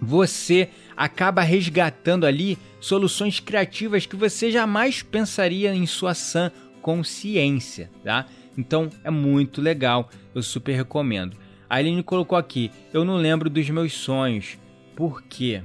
você 0.01 0.69
acaba 0.95 1.41
resgatando 1.41 2.25
ali 2.25 2.57
soluções 2.79 3.41
criativas 3.41 4.05
que 4.05 4.15
você 4.15 4.49
jamais 4.49 5.03
pensaria 5.03 5.75
em 5.75 5.85
sua 5.85 6.13
sã 6.13 6.49
consciência, 6.81 7.91
tá? 8.03 8.25
Então 8.59 8.89
é 9.05 9.09
muito 9.09 9.61
legal, 9.61 10.09
eu 10.35 10.43
super 10.43 10.75
recomendo. 10.75 11.37
A 11.69 11.77
Aline 11.77 12.03
colocou 12.03 12.37
aqui: 12.37 12.69
eu 12.91 13.05
não 13.05 13.15
lembro 13.15 13.49
dos 13.49 13.69
meus 13.69 13.93
sonhos. 13.93 14.57
Por 14.97 15.23
quê? 15.23 15.63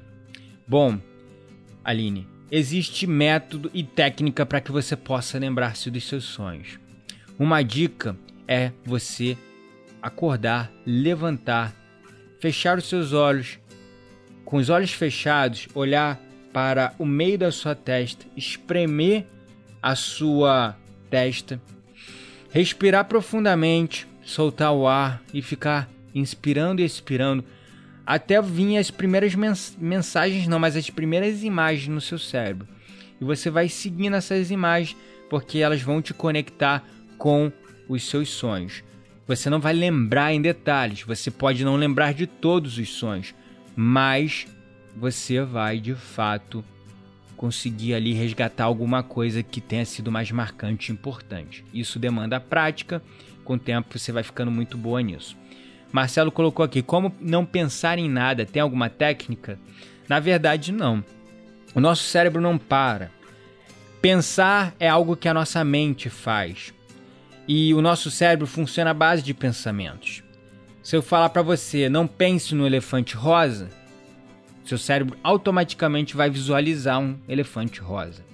Bom, 0.65 1.01
Aline, 1.83 2.29
existe 2.53 3.05
método 3.05 3.69
e 3.75 3.83
técnica 3.83 4.47
para 4.47 4.61
que 4.61 4.71
você 4.71 4.95
possa 4.95 5.41
lembrar-se 5.41 5.91
dos 5.91 6.05
seus 6.05 6.23
sonhos. 6.23 6.79
Uma 7.37 7.63
dica 7.63 8.17
é 8.47 8.71
você 8.85 9.37
acordar, 10.01 10.71
levantar, 10.87 11.75
fechar 12.39 12.79
os 12.79 12.89
seus 12.89 13.13
olhos, 13.13 13.59
com 14.45 14.59
os 14.59 14.71
olhos 14.71 14.93
fechados, 14.93 15.67
olhar 15.75 16.21
para 16.53 16.95
o 16.97 17.05
meio 17.05 17.37
da 17.37 17.51
sua 17.51 17.75
testa, 17.75 18.25
espremer 18.37 19.27
a 19.83 19.97
sua 19.97 20.77
testa 21.11 21.61
respirar 22.55 23.07
profundamente, 23.07 24.07
soltar 24.23 24.73
o 24.73 24.87
ar 24.87 25.21
e 25.35 25.43
ficar 25.43 25.91
inspirando 26.15 26.81
e 26.81 26.85
expirando 26.85 27.45
até 28.07 28.41
vir 28.41 28.77
as 28.77 28.93
primeiras 28.93 29.35
mens 29.35 29.77
mensagens, 29.77 30.47
não, 30.47 30.61
mas 30.61 30.77
as 30.77 30.89
primeiras 30.89 31.43
imagens 31.43 31.89
no 31.89 32.01
seu 32.01 32.17
cérebro. 32.17 32.69
E 33.21 33.25
você 33.25 33.51
vai 33.51 33.69
seguindo 33.69 34.15
essas 34.15 34.53
imagens 34.53 34.97
porque 35.29 35.59
elas 35.59 35.83
vão 35.83 36.01
te 36.01 36.15
conectar 36.15 36.85
com 37.19 37.51
os 37.89 38.09
seus 38.09 38.29
sonhos. 38.29 38.85
Você 39.27 39.51
não 39.51 39.59
vai 39.59 39.73
lembrar 39.73 40.33
em 40.33 40.41
detalhes, 40.41 41.03
você 41.03 41.33
pode 41.33 41.65
não 41.65 41.75
lembrar 41.75 42.15
de 42.15 42.25
todos 42.25 42.79
os 42.79 42.89
sonhos, 42.89 43.35
mas 43.75 44.47
você 44.97 45.43
vai 45.43 45.81
de 45.81 45.97
fato 45.97 46.65
conseguir 47.37 47.95
ali 47.95 48.13
resgatar 48.13 48.65
alguma 48.65 49.03
coisa 49.03 49.43
que 49.43 49.61
tenha 49.61 49.85
sido 49.85 50.11
mais 50.11 50.31
marcante 50.31 50.91
e 50.91 50.93
importante. 50.93 51.65
Isso 51.73 51.99
demanda 51.99 52.41
prática, 52.41 53.03
com 53.45 53.55
o 53.55 53.59
tempo 53.59 53.99
você 53.99 54.13
vai 54.13 54.23
ficando 54.23 54.51
muito 54.51 54.79
boa 54.79 55.03
nisso. 55.03 55.37
Marcelo 55.93 56.33
colocou 56.33 56.65
aqui: 56.65 56.83
como 56.83 57.15
não 57.21 57.45
pensar 57.45 57.99
em 57.99 58.09
nada? 58.09 58.45
Tem 58.45 58.61
alguma 58.61 58.89
técnica? 58.89 59.59
Na 60.09 60.19
verdade, 60.19 60.73
não. 60.73 61.05
O 61.75 61.81
nosso 61.81 62.05
cérebro 62.05 62.41
não 62.41 62.59
para. 62.59 63.11
Pensar 64.01 64.75
é 64.79 64.89
algo 64.89 65.17
que 65.17 65.29
a 65.29 65.35
nossa 65.35 65.65
mente 65.65 66.11
faz. 66.11 66.75
E 67.47 67.73
o 67.75 67.83
nosso 67.83 68.11
cérebro 68.11 68.47
funciona 68.47 68.91
à 68.91 68.95
base 68.95 69.23
de 69.23 69.35
pensamentos. 69.35 70.23
Se 70.83 70.97
eu 70.97 71.03
falar 71.03 71.31
para 71.31 71.43
você, 71.43 71.89
não 71.89 72.07
pense 72.07 72.55
no 72.55 72.67
elefante 72.67 73.17
rosa, 73.17 73.71
seu 74.65 74.79
cérebro 74.79 75.17
automaticamente 75.23 76.17
vai 76.17 76.31
visualizar 76.31 77.01
um 77.01 77.19
elefante 77.29 77.81
rosa. 77.81 78.25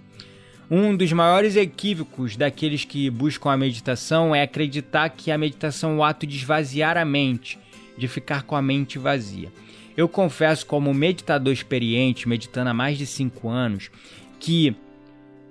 Um 0.70 0.96
dos 0.96 1.12
maiores 1.12 1.56
equívocos 1.56 2.36
daqueles 2.36 2.84
que 2.84 3.10
buscam 3.10 3.50
a 3.50 3.56
meditação 3.56 4.32
é 4.32 4.42
acreditar 4.42 5.08
que 5.08 5.32
a 5.32 5.38
meditação 5.38 5.92
é 5.92 5.94
o 5.96 6.04
ato 6.04 6.24
de 6.24 6.36
esvaziar 6.36 6.96
a 6.96 7.04
mente, 7.04 7.58
de 7.98 8.06
ficar 8.06 8.44
com 8.44 8.54
a 8.54 8.62
mente 8.62 8.96
vazia. 8.96 9.52
Eu 9.96 10.08
confesso, 10.08 10.64
como 10.64 10.94
meditador 10.94 11.52
experiente, 11.52 12.28
meditando 12.28 12.70
há 12.70 12.74
mais 12.74 12.96
de 12.96 13.04
5 13.04 13.48
anos, 13.48 13.90
que 14.38 14.76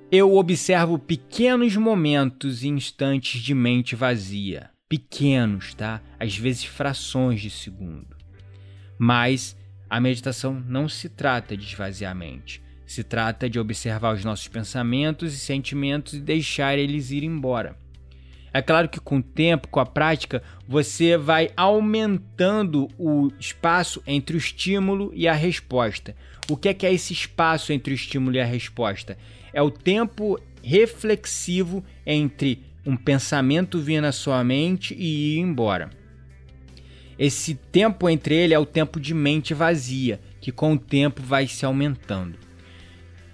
eu 0.10 0.36
observo 0.36 0.98
pequenos 0.98 1.76
momentos 1.76 2.64
e 2.64 2.70
instantes 2.70 3.42
de 3.42 3.54
mente 3.54 3.96
vazia. 3.96 4.70
Pequenos, 4.88 5.74
tá? 5.74 6.02
Às 6.18 6.38
vezes 6.38 6.64
frações 6.64 7.42
de 7.42 7.50
segundo. 7.50 8.16
Mas 8.98 9.56
a 9.90 10.00
meditação 10.00 10.64
não 10.68 10.88
se 10.88 11.10
trata 11.10 11.58
de 11.58 11.66
esvaziar 11.66 12.12
a 12.12 12.16
mente. 12.16 12.62
Se 12.86 13.04
trata 13.04 13.50
de 13.50 13.60
observar 13.60 14.14
os 14.14 14.24
nossos 14.24 14.48
pensamentos 14.48 15.34
e 15.34 15.38
sentimentos 15.38 16.14
e 16.14 16.20
deixar 16.20 16.78
eles 16.78 17.12
ir 17.12 17.24
embora. 17.24 17.76
É 18.54 18.62
claro 18.62 18.90
que 18.90 19.00
com 19.00 19.18
o 19.18 19.24
tempo, 19.24 19.68
com 19.68 19.80
a 19.80 19.86
prática, 19.86 20.42
você 20.68 21.16
vai 21.18 21.52
aumentando 21.56 22.88
o 22.98 23.32
espaço 23.40 24.02
entre 24.08 24.36
o 24.36 24.40
estímulo 24.40 25.12
e 25.14 25.28
a 25.28 25.34
resposta. 25.34 26.16
O 26.50 26.58
que 26.58 26.70
é, 26.70 26.74
que 26.74 26.86
é 26.86 26.94
esse 26.94 27.14
espaço 27.14 27.72
entre 27.72 27.94
o 27.94 27.96
estímulo 27.96 28.36
e 28.36 28.40
a 28.40 28.46
resposta? 28.46 29.18
É 29.54 29.62
o 29.62 29.70
tempo 29.70 30.40
reflexivo 30.64 31.84
entre 32.06 32.64
um 32.86 32.98
pensamento 32.98 33.80
vir 33.80 34.02
na 34.02 34.12
sua 34.12 34.44
mente 34.44 34.96
e 34.96 35.36
ir 35.36 35.40
embora. 35.40 35.99
Esse 37.20 37.54
tempo 37.54 38.10
entre 38.10 38.34
ele 38.34 38.54
é 38.54 38.60
o 38.60 38.66
tempo 38.66 38.98
de 38.98 39.14
mente 39.14 39.54
vazia, 39.54 40.22
que 40.40 40.54
com 40.54 40.72
o 40.72 40.80
tempo 40.80 41.22
vai 41.22 41.48
se 41.48 41.66
aumentando. 41.66 42.40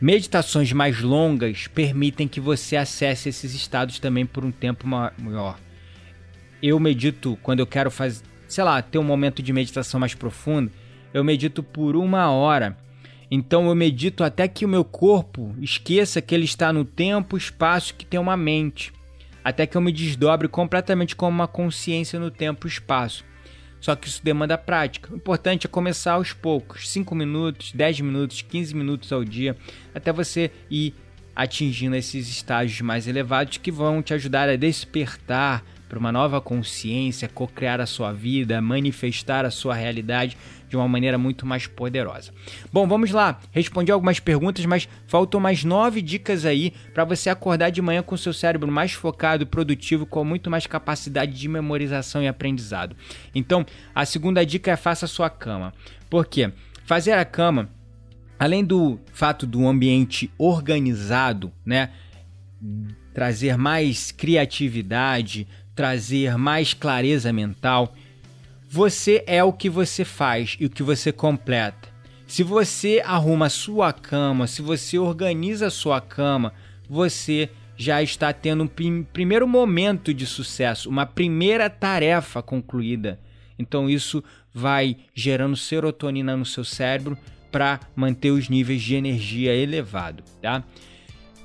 Meditações 0.02 0.74
mais 0.74 1.02
longas 1.02 1.68
permitem 1.68 2.28
que 2.28 2.40
você 2.40 2.76
acesse 2.76 3.30
esses 3.30 3.54
estados 3.54 4.00
também 4.00 4.26
por 4.26 4.44
um 4.44 4.52
tempo 4.52 4.88
maior. 4.88 5.60
Eu 6.64 6.80
medito 6.80 7.38
quando 7.44 7.60
eu 7.60 7.68
quero 7.68 7.92
fazer, 7.92 8.24
sei 8.48 8.64
lá, 8.64 8.82
ter 8.82 8.98
um 8.98 9.04
momento 9.04 9.44
de 9.44 9.54
meditação 9.54 10.00
mais 10.00 10.16
profundo, 10.16 10.72
eu 11.14 11.24
medito 11.24 11.62
por 11.62 11.96
uma 11.96 12.32
hora. 12.32 12.76
Então 13.30 13.68
eu 13.68 13.76
medito 13.76 14.24
até 14.24 14.48
que 14.48 14.66
o 14.66 14.70
meu 14.70 14.84
corpo 14.84 15.56
esqueça 15.62 16.24
que 16.24 16.34
ele 16.34 16.46
está 16.46 16.74
no 16.74 16.86
tempo, 16.86 17.38
espaço 17.38 17.94
que 17.94 18.06
tem 18.06 18.20
uma 18.20 18.36
mente, 18.36 18.92
até 19.44 19.68
que 19.68 19.78
eu 19.78 19.82
me 19.82 19.92
desdobre 19.92 20.48
completamente 20.48 21.16
como 21.16 21.36
uma 21.36 21.48
consciência 21.48 22.20
no 22.20 22.32
tempo, 22.32 22.68
espaço. 22.68 23.24
Só 23.86 23.96
que 23.96 24.08
isso 24.08 24.20
demanda 24.24 24.58
prática. 24.58 25.14
O 25.14 25.16
importante 25.16 25.68
é 25.68 25.70
começar 25.70 26.14
aos 26.14 26.34
poucos, 26.34 26.90
5 26.90 27.14
minutos, 27.14 27.72
10 27.72 28.02
minutos, 28.02 28.42
15 28.42 28.76
minutos 28.76 29.14
ao 29.14 29.24
dia, 29.24 29.56
até 29.94 30.12
você 30.12 30.50
ir 30.72 30.96
atingindo 31.36 31.96
esses 31.96 32.28
estágios 32.28 32.82
mais 32.82 33.08
elevados 33.08 33.58
que 33.58 33.70
vão 33.70 34.02
te 34.02 34.12
ajudar 34.16 34.50
a 34.50 34.56
despertar 34.56 35.64
para 35.88 36.00
uma 36.00 36.12
nova 36.12 36.42
consciência, 36.42 37.30
co-criar 37.30 37.80
a 37.80 37.86
sua 37.86 38.12
vida, 38.12 38.62
manifestar 38.62 39.46
a 39.46 39.52
sua 39.52 39.76
realidade 39.76 40.38
de 40.68 40.76
uma 40.76 40.88
maneira 40.88 41.18
muito 41.18 41.46
mais 41.46 41.68
poderosa. 41.68 42.32
Bom, 42.72 42.88
vamos 42.88 43.12
lá. 43.12 43.40
Respondi 43.52 43.92
algumas 43.92 44.20
perguntas, 44.20 44.66
mas 44.66 44.90
faltam 45.08 45.40
mais 45.40 45.64
nove 45.64 46.02
dicas 46.02 46.46
aí 46.46 46.74
para 46.94 47.06
você 47.06 47.30
acordar 47.30 47.70
de 47.70 47.82
manhã 47.82 48.02
com 48.02 48.18
seu 48.18 48.34
cérebro 48.34 48.72
mais 48.72 48.94
focado, 48.94 49.46
produtivo, 49.46 50.06
com 50.06 50.24
muito 50.24 50.50
mais 50.50 50.66
capacidade 50.68 51.34
de 51.34 51.48
memorização 51.48 52.22
e 52.22 52.28
aprendizado. 52.28 52.96
Então, 53.34 53.66
a 53.94 54.06
segunda 54.06 54.46
dica 54.46 54.72
é 54.72 54.76
faça 54.76 55.06
a 55.06 55.10
sua 55.10 55.30
cama. 55.30 55.74
Por 56.10 56.26
quê? 56.26 56.52
Fazer 56.86 57.14
a 57.14 57.26
cama 57.26 57.70
além 58.38 58.64
do 58.64 59.00
fato 59.14 59.46
do 59.46 59.68
ambiente 59.68 60.32
organizado, 60.38 61.52
né, 61.66 61.92
trazer 63.14 63.58
mais 63.58 64.12
criatividade, 64.12 65.48
trazer 65.76 66.38
mais 66.38 66.74
clareza 66.74 67.34
mental, 67.34 67.94
você 68.70 69.24
é 69.28 69.44
o 69.44 69.54
que 69.54 69.70
você 69.70 70.06
faz 70.06 70.56
e 70.60 70.66
o 70.66 70.70
que 70.70 70.82
você 70.82 71.12
completa. 71.12 71.90
Se 72.28 72.42
você 72.42 73.02
arruma 73.06 73.50
sua 73.50 73.94
cama, 73.94 74.48
se 74.48 74.62
você 74.62 74.98
organiza 74.98 75.70
sua 75.70 76.02
cama, 76.02 76.54
você 76.90 77.50
já 77.78 78.02
está 78.02 78.32
tendo 78.34 78.64
um 78.64 78.68
prim 78.68 79.04
primeiro 79.04 79.48
momento 79.48 80.14
de 80.14 80.26
sucesso, 80.26 80.90
uma 80.90 81.06
primeira 81.06 81.70
tarefa 81.70 82.42
concluída. 82.42 83.20
Então 83.60 83.90
isso 83.90 84.24
vai 84.54 84.98
gerando 85.14 85.56
serotonina 85.56 86.36
no 86.36 86.46
seu 86.46 86.64
cérebro 86.64 87.18
para 87.52 87.80
manter 87.96 88.32
os 88.32 88.50
níveis 88.50 88.82
de 88.82 88.96
energia 88.96 89.54
elevado, 89.54 90.24
tá? 90.42 90.64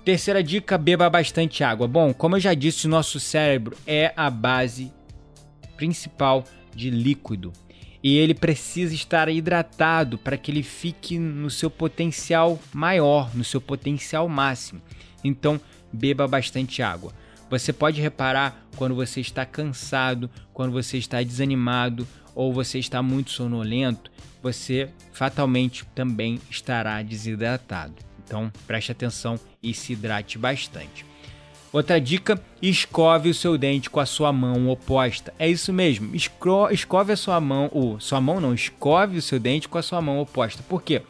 Terceira 0.05 0.43
dica: 0.43 0.79
beba 0.79 1.09
bastante 1.11 1.63
água. 1.63 1.87
Bom, 1.87 2.13
como 2.15 2.37
eu 2.37 2.41
já 2.41 2.55
disse, 2.55 2.89
nosso 2.89 3.21
cérebro 3.21 3.77
é 3.87 4.13
a 4.17 4.31
base 4.31 4.93
principal 5.77 6.45
de 6.75 6.91
líquido 6.91 7.53
e 8.03 8.17
ele 8.17 8.35
precisa 8.35 8.95
estar 8.95 9.29
hidratado 9.29 10.17
para 10.17 10.37
que 10.37 10.51
ele 10.51 10.63
fique 10.63 11.19
no 11.19 11.51
seu 11.51 11.71
potencial 11.71 12.59
maior, 12.73 13.35
no 13.35 13.45
seu 13.45 13.61
potencial 13.61 14.29
máximo. 14.29 14.81
Então, 15.23 15.61
beba 15.93 16.27
bastante 16.27 16.83
água. 16.83 17.13
Você 17.51 17.73
pode 17.73 18.01
reparar 18.01 18.65
quando 18.77 18.95
você 18.95 19.21
está 19.21 19.45
cansado, 19.45 20.31
quando 20.53 20.73
você 20.73 20.97
está 20.97 21.23
desanimado 21.23 22.07
ou 22.35 22.53
você 22.53 22.79
está 22.79 23.03
muito 23.03 23.33
sonolento, 23.33 24.11
você 24.43 24.89
fatalmente 25.13 25.85
também 25.95 26.41
estará 26.49 27.03
desidratado. 27.03 28.10
Então 28.31 28.53
preste 28.65 28.93
atenção 28.93 29.41
e 29.61 29.75
se 29.75 29.95
hidrate 29.95 30.39
bastante. 30.39 31.05
Outra 31.73 32.01
dica: 32.01 32.41
escove 32.63 33.29
o 33.29 33.35
seu 33.35 33.59
dente 33.59 33.91
com 33.91 33.99
a 33.99 34.07
sua 34.07 34.33
mão 34.33 34.69
oposta. 34.69 35.35
É 35.37 35.49
isso 35.49 35.73
mesmo, 35.73 36.15
escove 36.15 37.13
a 37.13 37.17
sua 37.17 37.41
mão, 37.41 37.69
ou 37.73 37.99
sua 37.99 38.21
mão 38.21 38.41
não, 38.41 38.55
escove 38.55 39.19
o 39.19 39.23
seu 39.23 39.41
dente 39.41 39.69
com 39.69 39.79
a 39.79 39.83
sua 39.83 40.01
mão 40.01 40.21
oposta. 40.21 40.63
Por 40.69 40.81
quê? 40.81 41.03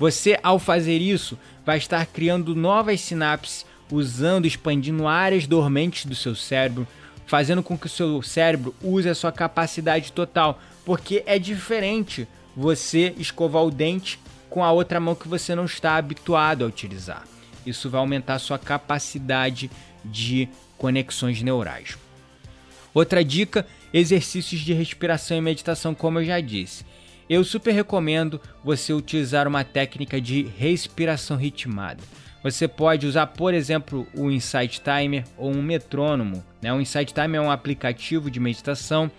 Você, 0.00 0.36
ao 0.42 0.58
fazer 0.58 0.98
isso, 0.98 1.38
vai 1.64 1.78
estar 1.78 2.04
criando 2.06 2.56
novas 2.56 3.00
sinapses, 3.00 3.64
usando, 3.88 4.44
expandindo 4.44 5.06
áreas 5.06 5.46
dormentes 5.46 6.06
do 6.06 6.16
seu 6.16 6.34
cérebro, 6.34 6.88
fazendo 7.24 7.62
com 7.62 7.78
que 7.78 7.86
o 7.86 7.90
seu 7.90 8.20
cérebro 8.20 8.74
use 8.82 9.08
a 9.08 9.14
sua 9.14 9.30
capacidade 9.30 10.10
total, 10.10 10.60
porque 10.84 11.22
é 11.24 11.38
diferente 11.38 12.26
você 12.56 13.14
escovar 13.16 13.62
o 13.62 13.70
dente 13.70 14.18
com 14.54 14.62
a 14.62 14.70
outra 14.70 15.00
mão 15.00 15.16
que 15.16 15.26
você 15.26 15.52
não 15.52 15.64
está 15.64 15.96
habituado 15.96 16.62
a 16.62 16.68
utilizar. 16.68 17.24
Isso 17.66 17.90
vai 17.90 17.98
aumentar 17.98 18.38
sua 18.38 18.56
capacidade 18.56 19.68
de 20.04 20.48
conexões 20.78 21.42
neurais. 21.42 21.98
Outra 22.94 23.24
dica: 23.24 23.66
exercícios 23.92 24.60
de 24.60 24.72
respiração 24.72 25.36
e 25.36 25.40
meditação, 25.40 25.92
como 25.92 26.20
eu 26.20 26.24
já 26.24 26.38
disse. 26.38 26.86
Eu 27.28 27.42
super 27.42 27.72
recomendo 27.72 28.40
você 28.62 28.92
utilizar 28.92 29.48
uma 29.48 29.64
técnica 29.64 30.20
de 30.20 30.42
respiração 30.56 31.36
ritmada. 31.36 32.04
Você 32.40 32.68
pode 32.68 33.08
usar, 33.08 33.26
por 33.26 33.54
exemplo, 33.54 34.06
o 34.14 34.30
Insight 34.30 34.80
Timer 34.82 35.24
ou 35.36 35.50
um 35.50 35.62
metrônomo. 35.62 36.44
Né? 36.62 36.72
O 36.72 36.80
Insight 36.80 37.12
Timer 37.12 37.40
é 37.40 37.44
um 37.44 37.50
aplicativo 37.50 38.30
de 38.30 38.38
meditação, 38.38 39.10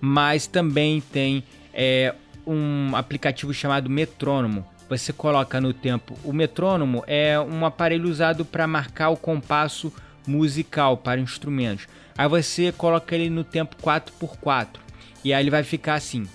mas 0.00 0.46
também 0.46 1.02
tem 1.02 1.44
é, 1.74 2.14
um 2.50 2.96
aplicativo 2.96 3.54
chamado 3.54 3.88
Metrônomo. 3.88 4.66
Você 4.88 5.12
coloca 5.12 5.60
no 5.60 5.72
tempo. 5.72 6.18
O 6.24 6.32
metrônomo 6.32 7.04
é 7.06 7.38
um 7.38 7.64
aparelho 7.64 8.08
usado 8.08 8.44
para 8.44 8.66
marcar 8.66 9.10
o 9.10 9.16
compasso 9.16 9.92
musical 10.26 10.96
para 10.96 11.20
instrumentos. 11.20 11.86
Aí 12.18 12.28
você 12.28 12.72
coloca 12.72 13.14
ele 13.14 13.30
no 13.30 13.44
tempo 13.44 13.76
4x4 13.76 14.78
e 15.24 15.32
aí 15.32 15.42
ele 15.42 15.50
vai 15.50 15.62
ficar 15.62 15.94
assim. 15.94 16.26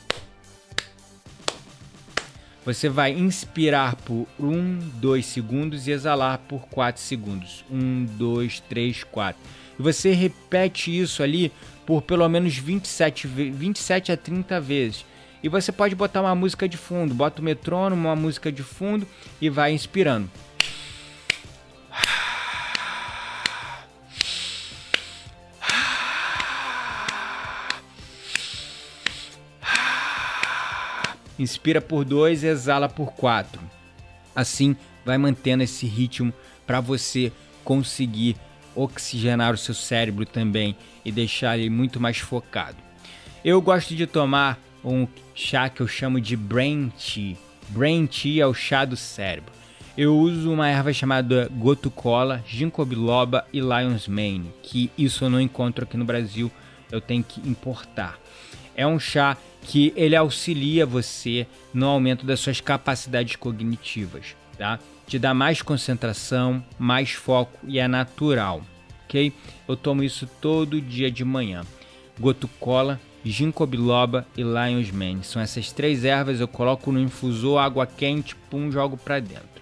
Você 2.64 2.90
vai 2.90 3.12
inspirar 3.12 3.96
por 3.98 4.26
1, 4.40 4.80
2 4.96 5.26
segundos 5.26 5.88
e 5.88 5.92
exalar 5.92 6.40
por 6.40 6.62
4 6.70 7.02
segundos. 7.02 7.64
1, 7.70 8.06
2, 8.18 8.62
3, 8.62 9.04
4. 9.04 9.42
E 9.78 9.84
você 9.84 10.14
repete 10.14 10.98
isso 10.98 11.22
ali 11.22 11.52
por 11.86 12.02
pelo 12.02 12.28
menos 12.28 12.58
27, 12.58 13.28
27 13.28 14.12
a 14.12 14.18
30 14.18 14.62
vezes. 14.62 15.06
E 15.46 15.48
você 15.48 15.72
pode 15.72 15.94
botar 15.94 16.22
uma 16.22 16.34
música 16.34 16.68
de 16.68 16.76
fundo, 16.76 17.14
bota 17.14 17.40
o 17.40 17.46
metrônomo, 17.46 18.08
uma 18.08 18.16
música 18.16 18.52
de 18.52 18.64
fundo 18.64 19.06
e 19.40 19.48
vai 19.48 19.74
inspirando. 19.74 20.28
Inspira 31.38 31.80
por 31.80 32.04
dois, 32.04 32.44
exala 32.44 32.90
por 32.90 33.14
quatro. 33.14 33.62
Assim, 34.36 34.76
vai 35.06 35.20
mantendo 35.20 35.62
esse 35.62 35.86
ritmo 35.86 36.34
para 36.66 36.80
você 36.80 37.32
conseguir 37.64 38.36
oxigenar 38.74 39.54
o 39.54 39.58
seu 39.60 39.76
cérebro 39.76 40.26
também 40.26 40.76
e 41.06 41.12
deixar 41.12 41.56
ele 41.56 41.70
muito 41.70 42.00
mais 42.00 42.18
focado. 42.18 42.78
Eu 43.44 43.62
gosto 43.62 43.96
de 43.96 44.08
tomar 44.08 44.65
um 44.86 45.08
chá 45.34 45.68
que 45.68 45.82
eu 45.82 45.88
chamo 45.88 46.22
de 46.22 46.36
Brain 46.38 46.92
Tea. 46.92 47.36
Brain 47.70 48.06
Tea 48.06 48.44
é 48.44 48.46
o 48.46 48.54
chá 48.54 48.86
do 48.86 48.96
cérebro. 48.96 49.52
Eu 49.98 50.16
uso 50.18 50.52
uma 50.52 50.68
erva 50.68 50.92
chamada 50.94 51.50
gotu-cola, 51.52 52.44
ginkgo 52.46 52.86
biloba 52.86 53.48
e 53.52 53.60
lion's 53.60 54.08
mane, 54.08 54.52
que 54.62 54.92
isso 54.98 55.24
eu 55.24 55.30
não 55.30 55.40
encontro 55.40 55.86
aqui 55.86 55.96
no 55.96 56.06
Brasil, 56.06 56.52
eu 56.92 57.00
tenho 57.00 57.24
que 57.24 57.40
importar. 57.48 58.20
É 58.76 58.86
um 58.86 59.00
chá 59.00 59.38
que 59.62 59.94
ele 59.96 60.16
auxilia 60.16 60.86
você 60.86 61.48
no 61.74 61.88
aumento 61.88 62.26
das 62.26 62.42
suas 62.42 62.60
capacidades 62.60 63.38
cognitivas, 63.38 64.36
tá? 64.58 64.80
Te 65.08 65.18
dá 65.18 65.34
mais 65.34 65.62
concentração, 65.62 66.64
mais 66.78 67.12
foco 67.12 67.58
e 67.66 67.80
é 67.80 67.88
natural, 67.88 68.62
ok? 69.06 69.32
Eu 69.68 69.78
tomo 69.78 70.04
isso 70.04 70.28
todo 70.42 70.82
dia 70.82 71.10
de 71.10 71.24
manhã. 71.24 71.64
Gotu-cola 72.20 73.00
ginkgo 73.26 73.66
biloba 73.66 74.26
e 74.38 74.44
lion's 74.44 74.92
mane. 74.92 75.24
São 75.24 75.42
essas 75.42 75.72
três 75.72 76.06
ervas, 76.06 76.40
eu 76.40 76.48
coloco 76.48 76.92
no 76.92 77.00
infusor, 77.00 77.60
água 77.60 77.88
quente, 77.88 78.36
pum, 78.36 78.72
jogo 78.72 78.96
para 78.96 79.20
dentro. 79.20 79.56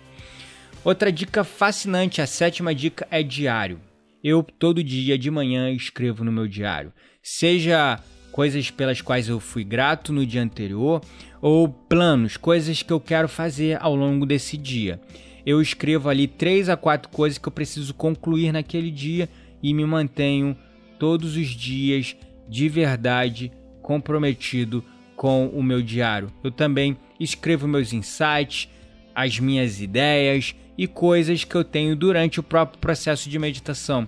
Outra 0.84 1.12
dica 1.12 1.43
fascinante, 1.43 2.21
a 2.21 2.28
sétima 2.28 2.76
dica 2.76 3.08
é 3.10 3.23
diário. 3.23 3.80
Eu 4.21 4.43
todo 4.43 4.84
dia 4.84 5.17
de 5.17 5.32
manhã 5.32 5.71
escrevo 5.71 6.23
no 6.23 6.32
meu 6.32 6.47
diário, 6.47 6.93
seja 7.21 7.99
coisas 8.32 8.71
pelas 8.71 8.99
quais 8.99 9.30
eu 9.30 9.39
fui 9.39 9.63
grato 9.63 10.12
no 10.12 10.26
dia 10.26 10.41
anterior 10.41 11.02
ou 11.41 11.67
planos, 11.67 12.36
coisas 12.36 12.82
que 12.82 12.91
eu 12.91 12.99
quero 12.99 13.28
fazer 13.28 13.78
ao 13.82 13.95
longo 13.95 14.26
desse 14.26 14.58
dia. 14.58 14.99
Eu 15.45 15.62
escrevo 15.62 16.10
ali 16.10 16.26
três 16.26 16.69
a 16.69 16.78
quatro 16.78 17.10
coisas 17.10 17.38
que 17.38 17.47
eu 17.47 17.52
preciso 17.52 17.93
concluir 17.93 18.52
naquele 18.52 18.89
dia 18.89 19.30
e 19.62 19.73
me 19.73 19.86
mantenho 19.86 20.58
todos 20.97 21.36
os 21.36 21.47
dias 21.47 22.15
de 22.54 22.70
verdade 22.70 23.52
comprometido 23.82 24.86
com 25.16 25.48
o 25.48 25.63
meu 25.63 25.82
diário. 25.82 26.32
Eu 26.44 26.52
também 26.52 26.96
escrevo 27.20 27.68
meus 27.68 27.92
insights, 27.92 28.70
as 29.16 29.39
minhas 29.39 29.82
ideias 29.82 30.54
e 30.78 30.86
coisas 30.86 31.44
que 31.44 31.56
eu 31.56 31.63
tenho 31.63 31.96
durante 31.96 32.39
o 32.39 32.44
próprio 32.44 32.80
processo 32.80 33.28
de 33.28 33.39
meditação. 33.39 34.08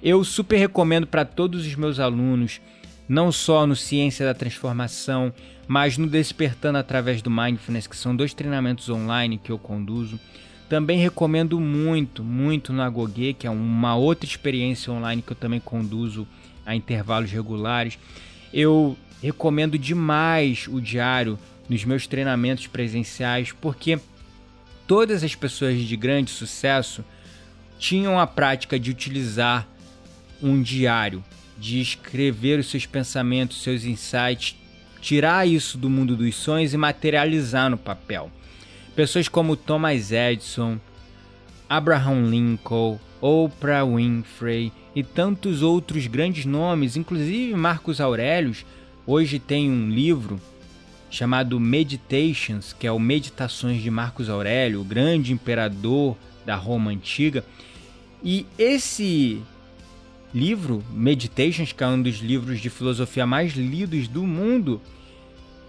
Eu 0.00 0.22
super 0.22 0.56
recomendo 0.56 1.04
para 1.04 1.24
todos 1.24 1.66
os 1.66 1.74
meus 1.74 1.98
alunos, 1.98 2.60
não 3.08 3.32
só 3.32 3.66
no 3.66 3.74
Ciência 3.74 4.24
da 4.24 4.34
Transformação, 4.34 5.32
mas 5.66 5.98
no 5.98 6.06
Despertando 6.06 6.78
através 6.78 7.20
do 7.20 7.30
Mindfulness, 7.30 7.88
que 7.88 7.96
são 7.96 8.14
dois 8.14 8.32
treinamentos 8.32 8.88
online 8.88 9.36
que 9.36 9.50
eu 9.50 9.58
conduzo. 9.58 10.18
Também 10.68 11.00
recomendo 11.00 11.58
muito, 11.58 12.22
muito 12.22 12.72
no 12.72 12.82
Agoge, 12.82 13.34
que 13.34 13.48
é 13.48 13.50
uma 13.50 13.96
outra 13.96 14.28
experiência 14.28 14.92
online 14.92 15.22
que 15.22 15.32
eu 15.32 15.36
também 15.36 15.58
conduzo 15.58 16.28
a 16.70 16.76
intervalos 16.76 17.32
regulares. 17.32 17.98
eu 18.52 18.96
recomendo 19.20 19.76
demais 19.76 20.66
o 20.68 20.80
diário 20.80 21.38
nos 21.68 21.84
meus 21.84 22.06
treinamentos 22.06 22.66
presenciais, 22.68 23.52
porque 23.52 23.98
todas 24.86 25.22
as 25.22 25.34
pessoas 25.34 25.78
de 25.78 25.96
grande 25.96 26.30
sucesso 26.30 27.04
tinham 27.78 28.18
a 28.18 28.26
prática 28.26 28.78
de 28.78 28.90
utilizar 28.90 29.66
um 30.42 30.62
diário, 30.62 31.22
de 31.58 31.80
escrever 31.80 32.58
os 32.58 32.70
seus 32.70 32.86
pensamentos, 32.86 33.62
seus 33.62 33.84
insights, 33.84 34.56
tirar 35.00 35.46
isso 35.46 35.76
do 35.76 35.90
mundo 35.90 36.16
dos 36.16 36.34
sonhos 36.36 36.72
e 36.72 36.76
materializar 36.76 37.68
no 37.68 37.76
papel. 37.76 38.30
Pessoas 38.94 39.28
como 39.28 39.56
Thomas 39.56 40.12
Edison, 40.12 40.78
Abraham 41.68 42.30
Lincoln, 42.30 42.98
Oprah 43.20 43.84
Winfrey 43.84 44.72
e 44.94 45.02
tantos 45.02 45.62
outros 45.62 46.06
grandes 46.06 46.44
nomes, 46.44 46.96
inclusive 46.96 47.54
Marcos 47.54 48.00
Aurelius, 48.00 48.64
hoje 49.06 49.38
tem 49.38 49.70
um 49.70 49.88
livro 49.88 50.40
chamado 51.10 51.58
Meditations, 51.58 52.72
que 52.72 52.86
é 52.86 52.92
o 52.92 52.98
Meditações 52.98 53.82
de 53.82 53.90
Marcos 53.90 54.28
Aurélio, 54.28 54.80
o 54.80 54.84
grande 54.84 55.32
imperador 55.32 56.16
da 56.44 56.54
Roma 56.54 56.90
antiga. 56.90 57.44
E 58.22 58.46
esse 58.58 59.42
livro, 60.32 60.84
Meditations, 60.92 61.72
que 61.72 61.82
é 61.82 61.86
um 61.86 62.00
dos 62.00 62.18
livros 62.18 62.60
de 62.60 62.70
filosofia 62.70 63.26
mais 63.26 63.54
lidos 63.54 64.06
do 64.06 64.24
mundo, 64.24 64.80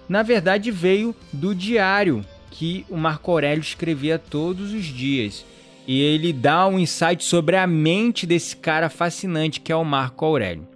na 0.08 0.22
verdade 0.22 0.70
veio 0.72 1.16
do 1.32 1.56
diário 1.56 2.24
que 2.52 2.86
o 2.90 2.98
Marco 2.98 3.32
Aurélio 3.32 3.62
escrevia 3.62 4.20
todos 4.20 4.74
os 4.74 4.86
dias. 4.86 5.46
E 5.88 6.00
ele 6.02 6.32
dá 6.32 6.68
um 6.68 6.80
insight 6.80 7.24
sobre 7.24 7.56
a 7.56 7.66
mente 7.66 8.26
desse 8.26 8.56
cara 8.56 8.90
fascinante 8.90 9.60
que 9.60 9.72
é 9.72 9.76
o 9.76 9.84
Marco 9.84 10.24
Aurélio. 10.26 10.68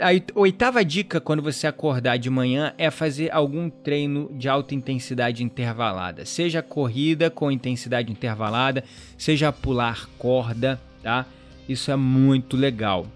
A 0.00 0.38
oitava 0.38 0.84
dica 0.84 1.20
quando 1.20 1.42
você 1.42 1.66
acordar 1.66 2.16
de 2.16 2.28
manhã 2.28 2.74
é 2.76 2.90
fazer 2.90 3.32
algum 3.32 3.70
treino 3.70 4.28
de 4.32 4.48
alta 4.48 4.74
intensidade 4.74 5.44
intervalada, 5.44 6.24
seja 6.24 6.60
corrida 6.60 7.30
com 7.30 7.52
intensidade 7.52 8.10
intervalada, 8.10 8.82
seja 9.16 9.52
pular 9.52 10.08
corda, 10.18 10.80
tá? 11.02 11.24
Isso 11.68 11.90
é 11.90 11.96
muito 11.96 12.56
legal. 12.56 13.06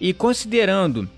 E 0.00 0.12
considerando 0.12 1.08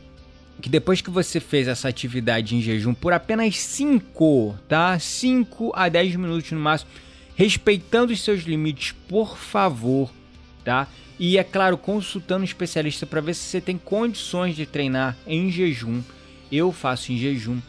que 0.62 0.70
depois 0.70 1.02
que 1.02 1.10
você 1.10 1.40
fez 1.40 1.68
essa 1.68 1.88
atividade 1.88 2.56
em 2.56 2.62
jejum 2.62 2.94
por 2.94 3.12
apenas 3.12 3.58
5, 3.58 4.58
tá? 4.66 4.98
5 4.98 5.72
a 5.74 5.90
10 5.90 6.16
minutos 6.16 6.50
no 6.52 6.60
máximo, 6.60 6.90
respeitando 7.34 8.12
os 8.12 8.20
seus 8.20 8.42
limites, 8.42 8.92
por 9.08 9.36
favor, 9.36 10.10
tá? 10.64 10.88
E 11.18 11.38
é 11.38 11.44
claro, 11.44 11.78
consultando 11.78 12.42
um 12.42 12.44
especialista 12.44 13.06
para 13.06 13.20
ver 13.20 13.34
se 13.34 13.42
você 13.42 13.60
tem 13.60 13.78
condições 13.78 14.56
de 14.56 14.66
treinar 14.66 15.16
em 15.26 15.50
jejum. 15.50 16.02
Eu 16.50 16.72
faço 16.72 17.12
em 17.12 17.18
jejum. 17.18 17.60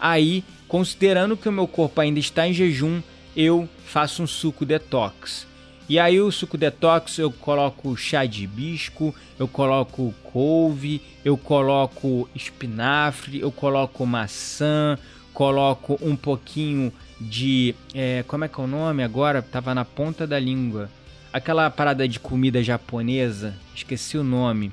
Aí, 0.00 0.42
considerando 0.66 1.36
que 1.36 1.48
o 1.48 1.52
meu 1.52 1.66
corpo 1.66 2.00
ainda 2.00 2.18
está 2.18 2.48
em 2.48 2.52
jejum, 2.52 3.02
eu 3.36 3.68
faço 3.84 4.22
um 4.22 4.26
suco 4.26 4.64
detox. 4.64 5.46
E 5.88 5.98
aí 5.98 6.20
o 6.20 6.30
suco 6.30 6.58
detox 6.58 7.18
eu 7.18 7.32
coloco 7.32 7.96
chá 7.96 8.26
de 8.26 8.44
hibisco, 8.44 9.14
eu 9.38 9.48
coloco 9.48 10.14
couve, 10.22 11.00
eu 11.24 11.36
coloco 11.36 12.28
espinafre, 12.34 13.40
eu 13.40 13.50
coloco 13.50 14.04
maçã, 14.04 14.98
coloco 15.32 15.98
um 16.02 16.14
pouquinho 16.14 16.92
de. 17.20 17.74
É, 17.94 18.24
como 18.26 18.44
é 18.44 18.48
que 18.48 18.60
é 18.60 18.64
o 18.64 18.66
nome 18.66 19.02
agora? 19.02 19.42
Tava 19.42 19.74
na 19.74 19.84
ponta 19.84 20.26
da 20.26 20.38
língua. 20.38 20.90
Aquela 21.32 21.68
parada 21.70 22.08
de 22.08 22.18
comida 22.18 22.62
japonesa, 22.62 23.54
esqueci 23.74 24.16
o 24.16 24.24
nome. 24.24 24.72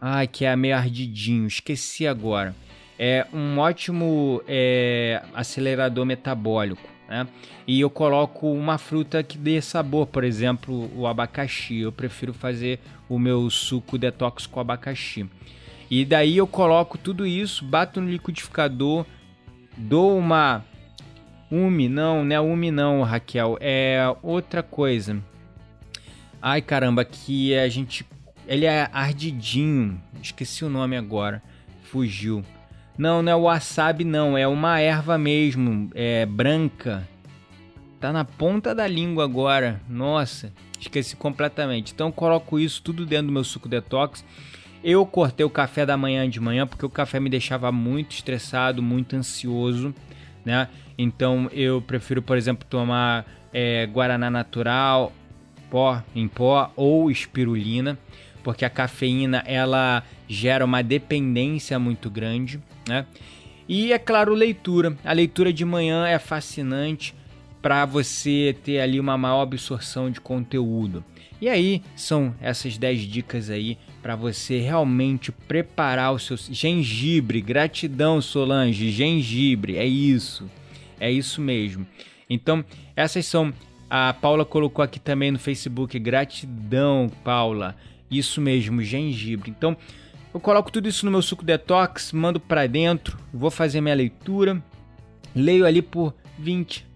Ai, 0.00 0.26
que 0.26 0.44
é 0.44 0.54
meio 0.54 0.76
ardidinho, 0.76 1.46
esqueci 1.46 2.06
agora. 2.06 2.54
É 2.98 3.26
um 3.32 3.58
ótimo 3.58 4.42
é, 4.46 5.22
acelerador 5.34 6.04
metabólico 6.04 6.92
né? 7.12 7.28
E 7.66 7.78
eu 7.78 7.90
coloco 7.90 8.50
uma 8.50 8.78
fruta 8.78 9.22
que 9.22 9.36
dê 9.36 9.60
sabor, 9.60 10.06
por 10.06 10.24
exemplo, 10.24 10.90
o 10.96 11.06
abacaxi. 11.06 11.80
Eu 11.80 11.92
prefiro 11.92 12.32
fazer 12.32 12.80
o 13.06 13.18
meu 13.18 13.50
suco 13.50 13.98
detox 13.98 14.46
com 14.46 14.58
abacaxi. 14.58 15.28
E 15.90 16.06
daí 16.06 16.38
eu 16.38 16.46
coloco 16.46 16.96
tudo 16.96 17.26
isso, 17.26 17.66
bato 17.66 18.00
no 18.00 18.08
liquidificador, 18.08 19.04
dou 19.76 20.16
uma 20.16 20.64
Umi, 21.52 21.86
não, 21.86 22.24
não 22.24 22.34
é 22.34 22.40
Umi 22.40 22.70
não, 22.70 23.02
Raquel, 23.02 23.58
é 23.60 24.00
outra 24.22 24.62
coisa. 24.62 25.22
Ai 26.40 26.62
caramba, 26.62 27.04
que 27.04 27.54
a 27.54 27.68
gente. 27.68 28.06
Ele 28.48 28.64
é 28.64 28.88
ardidinho, 28.90 30.02
esqueci 30.22 30.64
o 30.64 30.70
nome 30.70 30.96
agora, 30.96 31.42
fugiu. 31.82 32.42
Não, 32.96 33.22
não 33.22 33.30
é 33.30 33.36
wasabi 33.36 34.02
não, 34.02 34.36
é 34.36 34.48
uma 34.48 34.80
erva 34.80 35.18
mesmo, 35.18 35.90
é 35.94 36.24
branca. 36.24 37.06
Tá 38.00 38.10
na 38.12 38.24
ponta 38.24 38.74
da 38.74 38.86
língua 38.86 39.24
agora. 39.24 39.78
Nossa, 39.86 40.52
esqueci 40.80 41.14
completamente. 41.16 41.92
Então 41.92 42.10
coloco 42.10 42.58
isso 42.58 42.82
tudo 42.82 43.04
dentro 43.04 43.26
do 43.26 43.32
meu 43.32 43.44
suco 43.44 43.68
detox. 43.68 44.24
Eu 44.82 45.04
cortei 45.04 45.44
o 45.44 45.50
café 45.50 45.84
da 45.84 45.98
manhã 45.98 46.28
de 46.28 46.40
manhã 46.40 46.66
porque 46.66 46.84
o 46.84 46.90
café 46.90 47.20
me 47.20 47.28
deixava 47.28 47.70
muito 47.70 48.12
estressado, 48.12 48.82
muito 48.82 49.14
ansioso, 49.14 49.94
né? 50.44 50.68
Então 50.96 51.48
eu 51.52 51.80
prefiro, 51.80 52.22
por 52.22 52.36
exemplo, 52.36 52.66
tomar 52.68 53.26
é, 53.52 53.86
guaraná 53.86 54.30
natural, 54.30 55.12
pó 55.70 56.02
em 56.14 56.28
pó 56.28 56.72
ou 56.76 57.10
espirulina, 57.10 57.98
porque 58.42 58.64
a 58.64 58.70
cafeína 58.70 59.42
ela 59.46 60.02
gera 60.28 60.64
uma 60.64 60.82
dependência 60.82 61.78
muito 61.78 62.10
grande 62.10 62.60
né? 62.86 63.06
E 63.68 63.92
é 63.92 63.98
claro, 63.98 64.34
leitura. 64.34 64.96
A 65.04 65.12
leitura 65.12 65.52
de 65.52 65.64
manhã 65.64 66.06
é 66.06 66.18
fascinante 66.18 67.14
para 67.60 67.84
você 67.84 68.56
ter 68.64 68.80
ali 68.80 68.98
uma 68.98 69.16
maior 69.16 69.42
absorção 69.42 70.10
de 70.10 70.20
conteúdo. 70.20 71.04
E 71.40 71.48
aí 71.48 71.82
são 71.96 72.34
essas 72.40 72.76
10 72.76 73.02
dicas 73.02 73.50
aí 73.50 73.78
para 74.02 74.16
você 74.16 74.58
realmente 74.58 75.30
preparar 75.30 76.12
o 76.12 76.18
seu 76.18 76.36
gengibre. 76.36 77.40
Gratidão, 77.40 78.20
Solange, 78.20 78.90
gengibre, 78.90 79.76
é 79.76 79.86
isso. 79.86 80.50
É 80.98 81.10
isso 81.10 81.40
mesmo. 81.40 81.86
Então, 82.28 82.64
essas 82.96 83.24
são 83.26 83.52
a 83.94 84.14
Paula 84.14 84.42
colocou 84.42 84.82
aqui 84.82 84.98
também 84.98 85.30
no 85.30 85.38
Facebook, 85.38 85.98
gratidão, 85.98 87.10
Paula. 87.22 87.76
Isso 88.10 88.40
mesmo, 88.40 88.82
gengibre. 88.82 89.50
Então, 89.50 89.76
eu 90.32 90.40
coloco 90.40 90.72
tudo 90.72 90.88
isso 90.88 91.04
no 91.04 91.12
meu 91.12 91.20
suco 91.20 91.44
detox, 91.44 92.10
mando 92.10 92.40
para 92.40 92.66
dentro, 92.66 93.18
vou 93.32 93.50
fazer 93.50 93.82
minha 93.82 93.94
leitura, 93.94 94.62
leio 95.36 95.66
ali 95.66 95.82
por 95.82 96.14
20, 96.38 96.86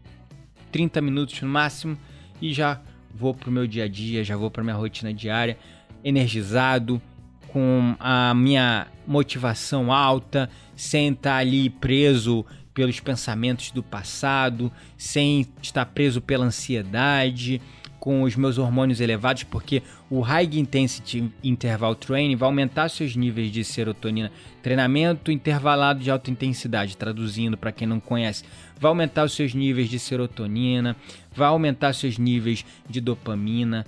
30 0.72 1.02
minutos 1.02 1.42
no 1.42 1.48
máximo 1.48 1.98
e 2.40 2.54
já 2.54 2.80
vou 3.14 3.34
pro 3.34 3.50
meu 3.50 3.66
dia 3.66 3.84
a 3.84 3.88
dia, 3.88 4.24
já 4.24 4.38
vou 4.38 4.50
para 4.50 4.64
minha 4.64 4.74
rotina 4.74 5.12
diária, 5.12 5.58
energizado, 6.06 7.02
com 7.48 7.96
a 7.98 8.32
minha 8.32 8.86
motivação 9.04 9.92
alta, 9.92 10.48
sem 10.76 11.12
estar 11.12 11.38
ali 11.38 11.68
preso 11.68 12.46
pelos 12.72 13.00
pensamentos 13.00 13.72
do 13.72 13.82
passado, 13.82 14.70
sem 14.96 15.44
estar 15.60 15.84
preso 15.86 16.20
pela 16.20 16.44
ansiedade, 16.44 17.60
com 17.98 18.22
os 18.22 18.36
meus 18.36 18.56
hormônios 18.56 19.00
elevados, 19.00 19.42
porque 19.42 19.82
o 20.08 20.20
High 20.20 20.48
Intensity 20.52 21.28
Interval 21.42 21.96
Training 21.96 22.36
vai 22.36 22.46
aumentar 22.46 22.88
seus 22.88 23.16
níveis 23.16 23.50
de 23.50 23.64
serotonina. 23.64 24.30
Treinamento 24.62 25.32
intervalado 25.32 25.98
de 25.98 26.08
alta 26.08 26.30
intensidade, 26.30 26.96
traduzindo 26.96 27.56
para 27.56 27.72
quem 27.72 27.88
não 27.88 27.98
conhece, 27.98 28.44
vai 28.78 28.90
aumentar 28.90 29.24
os 29.24 29.32
seus 29.32 29.54
níveis 29.54 29.88
de 29.88 29.98
serotonina, 29.98 30.94
vai 31.34 31.48
aumentar 31.48 31.94
seus 31.94 32.16
níveis 32.16 32.64
de 32.88 33.00
dopamina. 33.00 33.84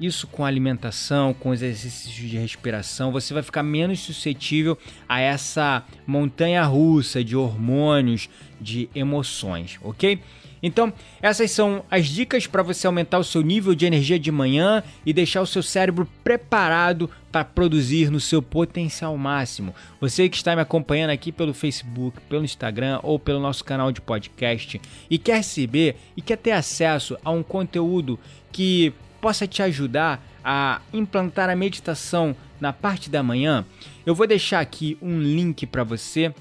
Isso 0.00 0.26
com 0.26 0.44
alimentação, 0.44 1.32
com 1.32 1.54
exercícios 1.54 2.14
de 2.14 2.36
respiração, 2.36 3.10
você 3.10 3.32
vai 3.32 3.42
ficar 3.42 3.62
menos 3.62 4.00
suscetível 4.00 4.76
a 5.08 5.20
essa 5.20 5.84
montanha 6.06 6.62
russa 6.64 7.24
de 7.24 7.34
hormônios, 7.34 8.28
de 8.60 8.90
emoções, 8.94 9.78
ok? 9.82 10.20
Então, 10.62 10.92
essas 11.20 11.50
são 11.50 11.84
as 11.90 12.06
dicas 12.06 12.46
para 12.46 12.62
você 12.62 12.86
aumentar 12.86 13.18
o 13.18 13.24
seu 13.24 13.42
nível 13.42 13.74
de 13.74 13.86
energia 13.86 14.18
de 14.18 14.32
manhã 14.32 14.82
e 15.04 15.12
deixar 15.12 15.42
o 15.42 15.46
seu 15.46 15.62
cérebro 15.62 16.08
preparado 16.24 17.10
para 17.30 17.44
produzir 17.44 18.10
no 18.10 18.18
seu 18.18 18.42
potencial 18.42 19.16
máximo. 19.16 19.74
Você 20.00 20.28
que 20.28 20.36
está 20.36 20.56
me 20.56 20.62
acompanhando 20.62 21.10
aqui 21.10 21.30
pelo 21.30 21.52
Facebook, 21.52 22.20
pelo 22.28 22.44
Instagram 22.44 23.00
ou 23.02 23.18
pelo 23.18 23.38
nosso 23.38 23.62
canal 23.64 23.92
de 23.92 24.00
podcast 24.00 24.80
e 25.10 25.18
quer 25.18 25.36
receber 25.36 25.96
e 26.16 26.22
quer 26.22 26.36
ter 26.36 26.52
acesso 26.52 27.16
a 27.24 27.30
um 27.30 27.42
conteúdo 27.42 28.18
que 28.50 28.92
possa 29.26 29.44
te 29.44 29.60
ajudar 29.60 30.24
a 30.44 30.80
implantar 30.92 31.50
a 31.50 31.56
meditação 31.56 32.36
na 32.60 32.72
parte 32.72 33.10
da 33.10 33.24
manhã, 33.24 33.66
eu 34.06 34.14
vou 34.14 34.24
deixar 34.24 34.60
aqui 34.60 34.96
um 35.02 35.18
link 35.18 35.66
para 35.66 35.82
você 35.82 36.32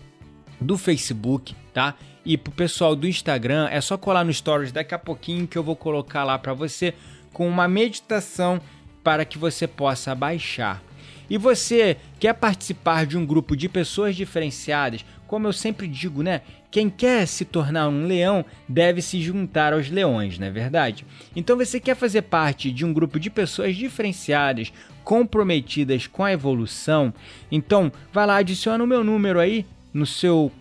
do 0.61 0.77
Facebook, 0.77 1.55
tá? 1.73 1.95
E 2.23 2.37
pro 2.37 2.51
pessoal 2.51 2.95
do 2.95 3.07
Instagram, 3.07 3.67
é 3.71 3.81
só 3.81 3.97
colar 3.97 4.23
no 4.23 4.31
stories 4.31 4.71
daqui 4.71 4.93
a 4.93 4.99
pouquinho 4.99 5.47
que 5.47 5.57
eu 5.57 5.63
vou 5.63 5.75
colocar 5.75 6.23
lá 6.23 6.37
para 6.37 6.53
você 6.53 6.93
com 7.33 7.49
uma 7.49 7.67
meditação 7.67 8.61
para 9.03 9.25
que 9.25 9.39
você 9.39 9.65
possa 9.65 10.13
baixar. 10.13 10.79
E 11.27 11.39
você 11.39 11.97
quer 12.19 12.35
participar 12.35 13.07
de 13.07 13.17
um 13.17 13.25
grupo 13.25 13.57
de 13.57 13.67
pessoas 13.67 14.15
diferenciadas? 14.15 15.03
Como 15.25 15.47
eu 15.47 15.53
sempre 15.53 15.87
digo, 15.87 16.21
né? 16.21 16.41
Quem 16.75 16.89
quer 16.89 17.25
se 17.25 17.45
tornar 17.45 17.87
um 17.87 18.05
leão 18.05 18.43
deve 18.67 19.01
se 19.01 19.21
juntar 19.21 19.71
aos 19.71 19.89
leões, 19.89 20.37
não 20.37 20.47
é 20.47 20.51
verdade? 20.51 21.05
Então 21.33 21.55
você 21.55 21.79
quer 21.79 21.95
fazer 21.95 22.23
parte 22.23 22.69
de 22.69 22.83
um 22.83 22.91
grupo 22.91 23.17
de 23.17 23.29
pessoas 23.29 23.77
diferenciadas, 23.77 24.73
comprometidas 25.01 26.05
com 26.05 26.21
a 26.21 26.33
evolução? 26.33 27.13
Então 27.49 27.89
vai 28.11 28.27
lá, 28.27 28.35
adiciona 28.35 28.83
o 28.83 28.87
meu 28.87 29.05
número 29.05 29.39
aí 29.39 29.65
no 29.93 30.05
seu 30.05 30.51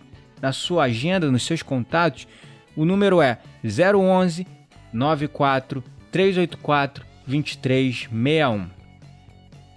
na 0.41 0.53
sua 0.53 0.85
agenda, 0.85 1.29
nos 1.29 1.43
seus 1.43 1.61
contatos. 1.61 2.25
O 2.77 2.85
número 2.85 3.21
é 3.21 3.39
011 3.61 4.47
94 4.93 5.83
384 6.13 7.05
2361. 7.27 8.69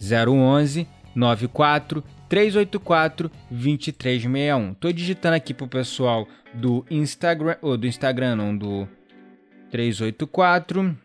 011 0.00 0.86
94 1.16 2.04
384 2.28 3.30
2361. 3.50 4.74
Tô 4.74 4.92
digitando 4.92 5.36
aqui 5.36 5.54
pro 5.54 5.66
pessoal 5.66 6.28
do 6.52 6.84
Instagram, 6.90 7.56
ou 7.62 7.76
do 7.76 7.86
Instagram 7.86 8.36
não, 8.36 8.56
do 8.56 8.88
384 9.70 10.96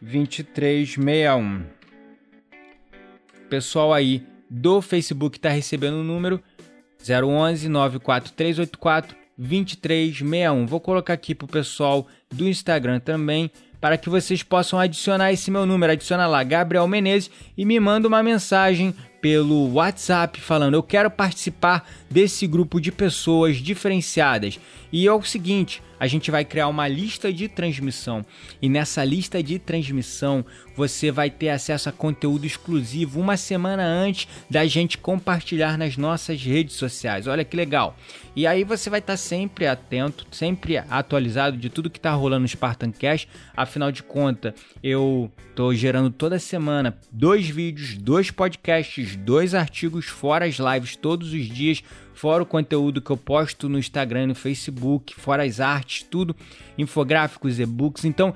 2361. 0.00 1.64
Pessoal 3.48 3.92
aí 3.92 4.24
do 4.48 4.80
Facebook 4.80 5.40
tá 5.40 5.48
recebendo 5.48 5.94
o 5.94 6.04
número 6.04 6.42
011 7.00 7.68
94 7.68 8.32
384 8.32 9.16
2361. 9.36 10.66
Vou 10.66 10.80
colocar 10.80 11.14
aqui 11.14 11.34
pro 11.34 11.46
pessoal 11.46 12.06
do 12.30 12.48
Instagram 12.48 13.00
também 13.00 13.50
para 13.80 13.96
que 13.96 14.08
vocês 14.08 14.42
possam 14.42 14.78
adicionar 14.78 15.32
esse 15.32 15.50
meu 15.50 15.64
número. 15.64 15.92
Adiciona 15.92 16.26
lá 16.26 16.42
Gabriel 16.42 16.86
Menezes 16.88 17.30
e 17.56 17.64
me 17.64 17.78
manda 17.78 18.08
uma 18.08 18.22
mensagem 18.22 18.94
pelo 19.20 19.72
WhatsApp 19.72 20.40
falando: 20.40 20.74
"Eu 20.74 20.82
quero 20.82 21.10
participar 21.10 21.88
desse 22.10 22.46
grupo 22.46 22.80
de 22.80 22.92
pessoas 22.92 23.56
diferenciadas". 23.56 24.58
E 24.90 25.06
é 25.06 25.12
o 25.12 25.22
seguinte, 25.22 25.82
a 26.00 26.06
gente 26.06 26.30
vai 26.30 26.44
criar 26.44 26.68
uma 26.68 26.88
lista 26.88 27.32
de 27.32 27.48
transmissão. 27.48 28.24
E 28.62 28.68
nessa 28.68 29.04
lista 29.04 29.42
de 29.42 29.58
transmissão, 29.58 30.44
você 30.76 31.10
vai 31.10 31.28
ter 31.28 31.50
acesso 31.50 31.88
a 31.88 31.92
conteúdo 31.92 32.46
exclusivo 32.46 33.20
uma 33.20 33.36
semana 33.36 33.84
antes 33.84 34.28
da 34.48 34.64
gente 34.66 34.96
compartilhar 34.96 35.76
nas 35.76 35.96
nossas 35.96 36.42
redes 36.42 36.76
sociais. 36.76 37.26
Olha 37.26 37.44
que 37.44 37.56
legal. 37.56 37.96
E 38.36 38.46
aí 38.46 38.62
você 38.62 38.88
vai 38.88 39.00
estar 39.00 39.16
sempre 39.16 39.66
atento, 39.66 40.24
sempre 40.30 40.78
atualizado 40.78 41.56
de 41.56 41.68
tudo 41.68 41.90
que 41.90 41.98
está 41.98 42.12
rolando 42.12 42.42
no 42.42 42.48
Spartan 42.48 42.92
Cash. 42.92 43.26
Afinal 43.56 43.90
de 43.90 44.02
contas, 44.02 44.54
eu 44.82 45.30
estou 45.50 45.74
gerando 45.74 46.10
toda 46.10 46.38
semana 46.38 46.96
dois 47.10 47.48
vídeos, 47.48 47.98
dois 47.98 48.30
podcasts, 48.30 49.16
dois 49.16 49.54
artigos, 49.54 50.06
fora 50.06 50.46
as 50.46 50.58
lives 50.58 50.94
todos 50.94 51.32
os 51.32 51.46
dias 51.46 51.82
fora 52.18 52.42
o 52.42 52.46
conteúdo 52.46 53.00
que 53.00 53.10
eu 53.10 53.16
posto 53.16 53.68
no 53.68 53.78
Instagram 53.78 54.24
e 54.24 54.26
no 54.26 54.34
Facebook, 54.34 55.14
fora 55.14 55.44
as 55.44 55.60
artes, 55.60 56.02
tudo, 56.02 56.34
infográficos, 56.76 57.60
e-books. 57.60 58.04
Então, 58.04 58.34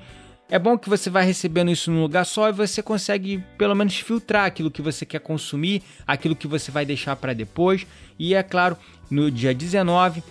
é 0.49 0.57
bom 0.57 0.79
que 0.79 0.89
você 0.89 1.11
vai 1.11 1.25
recebendo 1.25 1.69
isso 1.69 1.91
num 1.91 2.01
lugar 2.01 2.25
só 2.25 2.49
e 2.49 2.53
você 2.53 2.81
consegue 2.81 3.43
pelo 3.59 3.75
menos 3.75 3.99
filtrar 3.99 4.45
aquilo 4.45 4.71
que 4.71 4.81
você 4.81 5.05
quer 5.05 5.19
consumir, 5.19 5.83
aquilo 6.07 6.37
que 6.37 6.47
você 6.47 6.71
vai 6.71 6.87
deixar 6.87 7.17
para 7.17 7.33
depois. 7.33 7.85
E 8.17 8.37
é 8.37 8.43
claro, 8.45 8.77
no 9.11 9.29
dia 9.33 9.53
19, 9.53 10.23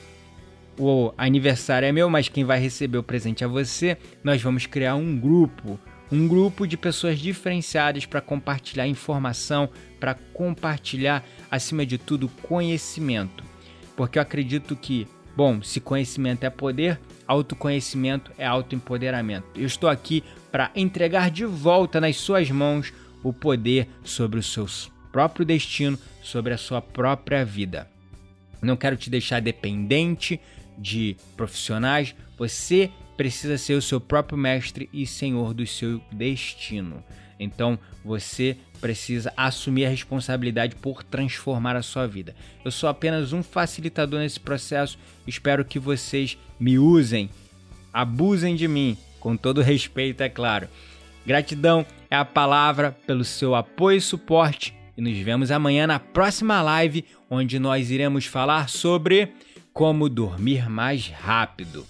o 0.79 1.11
aniversário 1.17 1.85
é 1.85 1.91
meu, 1.91 2.09
mas 2.09 2.29
quem 2.29 2.45
vai 2.45 2.57
receber 2.57 2.99
o 2.99 3.03
presente 3.03 3.43
é 3.43 3.47
você. 3.47 3.97
Nós 4.23 4.41
vamos 4.41 4.65
criar 4.65 4.95
um 4.95 5.19
grupo, 5.19 5.77
um 6.11 6.27
grupo 6.27 6.67
de 6.67 6.75
pessoas 6.75 7.19
diferenciadas 7.19 8.05
para 8.05 8.19
compartilhar 8.19 8.87
informação, 8.87 9.69
para 9.99 10.13
compartilhar, 10.13 11.23
acima 11.49 11.85
de 11.85 11.97
tudo, 11.97 12.27
conhecimento. 12.27 13.43
Porque 13.95 14.17
eu 14.17 14.21
acredito 14.21 14.75
que, 14.75 15.07
bom, 15.35 15.61
se 15.61 15.79
conhecimento 15.79 16.43
é 16.43 16.49
poder, 16.49 16.99
autoconhecimento 17.25 18.31
é 18.37 18.45
autoempoderamento. 18.45 19.47
Eu 19.55 19.65
estou 19.65 19.89
aqui 19.89 20.23
para 20.51 20.69
entregar 20.75 21.31
de 21.31 21.45
volta 21.45 22.01
nas 22.01 22.17
suas 22.17 22.49
mãos 22.51 22.91
o 23.23 23.31
poder 23.31 23.87
sobre 24.03 24.39
o 24.39 24.43
seu 24.43 24.67
próprio 25.11 25.45
destino, 25.45 25.97
sobre 26.21 26.53
a 26.53 26.57
sua 26.57 26.81
própria 26.81 27.45
vida. 27.45 27.89
Não 28.61 28.75
quero 28.75 28.97
te 28.97 29.09
deixar 29.09 29.41
dependente 29.41 30.39
de 30.77 31.15
profissionais, 31.37 32.15
você 32.37 32.89
precisa 33.21 33.55
ser 33.55 33.75
o 33.75 33.81
seu 33.83 34.01
próprio 34.01 34.35
mestre 34.35 34.89
e 34.91 35.05
senhor 35.05 35.53
do 35.53 35.63
seu 35.67 36.01
destino. 36.11 37.03
Então 37.39 37.77
você 38.03 38.57
precisa 38.79 39.31
assumir 39.37 39.85
a 39.85 39.89
responsabilidade 39.89 40.75
por 40.75 41.03
transformar 41.03 41.75
a 41.75 41.83
sua 41.83 42.07
vida. 42.07 42.35
Eu 42.65 42.71
sou 42.71 42.89
apenas 42.89 43.31
um 43.31 43.43
facilitador 43.43 44.21
nesse 44.21 44.39
processo. 44.39 44.97
Espero 45.27 45.63
que 45.63 45.77
vocês 45.77 46.35
me 46.59 46.79
usem, 46.79 47.29
abusem 47.93 48.55
de 48.55 48.67
mim, 48.67 48.97
com 49.19 49.37
todo 49.37 49.61
respeito, 49.61 50.21
é 50.23 50.29
claro. 50.29 50.67
Gratidão 51.23 51.85
é 52.09 52.15
a 52.15 52.25
palavra 52.25 52.97
pelo 53.05 53.23
seu 53.23 53.53
apoio 53.53 53.99
e 53.99 54.01
suporte. 54.01 54.73
E 54.97 55.01
nos 55.01 55.15
vemos 55.19 55.51
amanhã 55.51 55.85
na 55.85 55.99
próxima 55.99 56.59
live, 56.63 57.05
onde 57.29 57.59
nós 57.59 57.91
iremos 57.91 58.25
falar 58.25 58.67
sobre 58.67 59.31
como 59.71 60.09
dormir 60.09 60.67
mais 60.67 61.07
rápido 61.07 61.85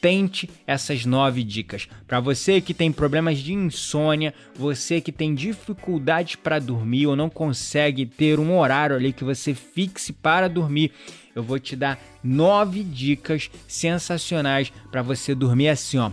tente 0.00 0.48
essas 0.66 1.04
nove 1.04 1.42
dicas. 1.42 1.88
Para 2.06 2.20
você 2.20 2.60
que 2.60 2.74
tem 2.74 2.92
problemas 2.92 3.38
de 3.38 3.52
insônia, 3.52 4.34
você 4.54 5.00
que 5.00 5.12
tem 5.12 5.34
dificuldades 5.34 6.36
para 6.36 6.58
dormir 6.58 7.06
ou 7.06 7.16
não 7.16 7.28
consegue 7.28 8.06
ter 8.06 8.38
um 8.38 8.58
horário 8.58 8.96
ali 8.96 9.12
que 9.12 9.24
você 9.24 9.54
fixe 9.54 10.12
para 10.12 10.48
dormir, 10.48 10.92
eu 11.34 11.42
vou 11.42 11.58
te 11.58 11.76
dar 11.76 11.98
nove 12.22 12.82
dicas 12.82 13.50
sensacionais 13.68 14.72
para 14.90 15.02
você 15.02 15.34
dormir 15.34 15.68
assim, 15.68 15.98
ó, 15.98 16.10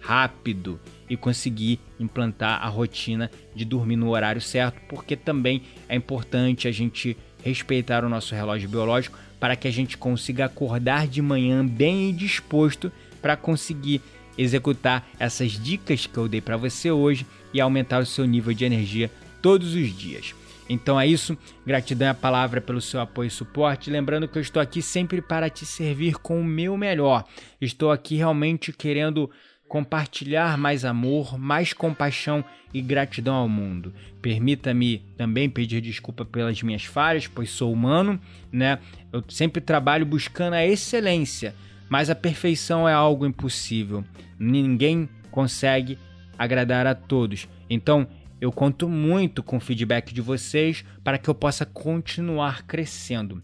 rápido 0.00 0.80
e 1.08 1.16
conseguir 1.16 1.78
implantar 1.98 2.62
a 2.62 2.68
rotina 2.68 3.30
de 3.54 3.64
dormir 3.64 3.96
no 3.96 4.10
horário 4.10 4.40
certo, 4.40 4.80
porque 4.88 5.16
também 5.16 5.62
é 5.88 5.96
importante 5.96 6.66
a 6.66 6.72
gente 6.72 7.16
respeitar 7.44 8.04
o 8.04 8.08
nosso 8.08 8.34
relógio 8.34 8.68
biológico 8.68 9.18
para 9.38 9.56
que 9.56 9.66
a 9.66 9.72
gente 9.72 9.98
consiga 9.98 10.44
acordar 10.44 11.08
de 11.08 11.20
manhã 11.20 11.66
bem 11.66 12.14
disposto 12.14 12.92
para 13.22 13.36
conseguir 13.36 14.02
executar 14.36 15.08
essas 15.18 15.52
dicas 15.52 16.06
que 16.06 16.18
eu 16.18 16.28
dei 16.28 16.40
para 16.40 16.56
você 16.56 16.90
hoje 16.90 17.26
e 17.54 17.60
aumentar 17.60 18.02
o 18.02 18.06
seu 18.06 18.26
nível 18.26 18.52
de 18.52 18.64
energia 18.64 19.10
todos 19.40 19.74
os 19.74 19.96
dias. 19.96 20.34
Então 20.68 20.98
é 20.98 21.06
isso, 21.06 21.36
gratidão 21.66 22.08
é 22.08 22.10
a 22.10 22.14
palavra 22.14 22.60
pelo 22.60 22.80
seu 22.80 23.00
apoio 23.00 23.26
e 23.26 23.30
suporte. 23.30 23.90
Lembrando 23.90 24.28
que 24.28 24.38
eu 24.38 24.42
estou 24.42 24.62
aqui 24.62 24.80
sempre 24.80 25.20
para 25.20 25.50
te 25.50 25.66
servir 25.66 26.14
com 26.14 26.40
o 26.40 26.44
meu 26.44 26.76
melhor. 26.76 27.24
Estou 27.60 27.90
aqui 27.90 28.16
realmente 28.16 28.72
querendo 28.72 29.30
compartilhar 29.68 30.56
mais 30.58 30.84
amor, 30.84 31.38
mais 31.38 31.72
compaixão 31.72 32.44
e 32.74 32.80
gratidão 32.80 33.34
ao 33.34 33.48
mundo. 33.48 33.92
Permita-me 34.20 34.98
também 35.16 35.48
pedir 35.48 35.80
desculpa 35.80 36.24
pelas 36.24 36.62
minhas 36.62 36.84
falhas, 36.84 37.26
pois 37.26 37.50
sou 37.50 37.72
humano, 37.72 38.20
né? 38.50 38.78
Eu 39.12 39.24
sempre 39.28 39.60
trabalho 39.60 40.04
buscando 40.06 40.54
a 40.54 40.66
excelência 40.66 41.54
mas 41.92 42.08
a 42.08 42.14
perfeição 42.14 42.88
é 42.88 42.94
algo 42.94 43.26
impossível. 43.26 44.02
Ninguém 44.38 45.06
consegue 45.30 45.98
agradar 46.38 46.86
a 46.86 46.94
todos. 46.94 47.46
Então, 47.68 48.08
eu 48.40 48.50
conto 48.50 48.88
muito 48.88 49.42
com 49.42 49.58
o 49.58 49.60
feedback 49.60 50.14
de 50.14 50.22
vocês 50.22 50.82
para 51.04 51.18
que 51.18 51.28
eu 51.28 51.34
possa 51.34 51.66
continuar 51.66 52.62
crescendo. 52.62 53.42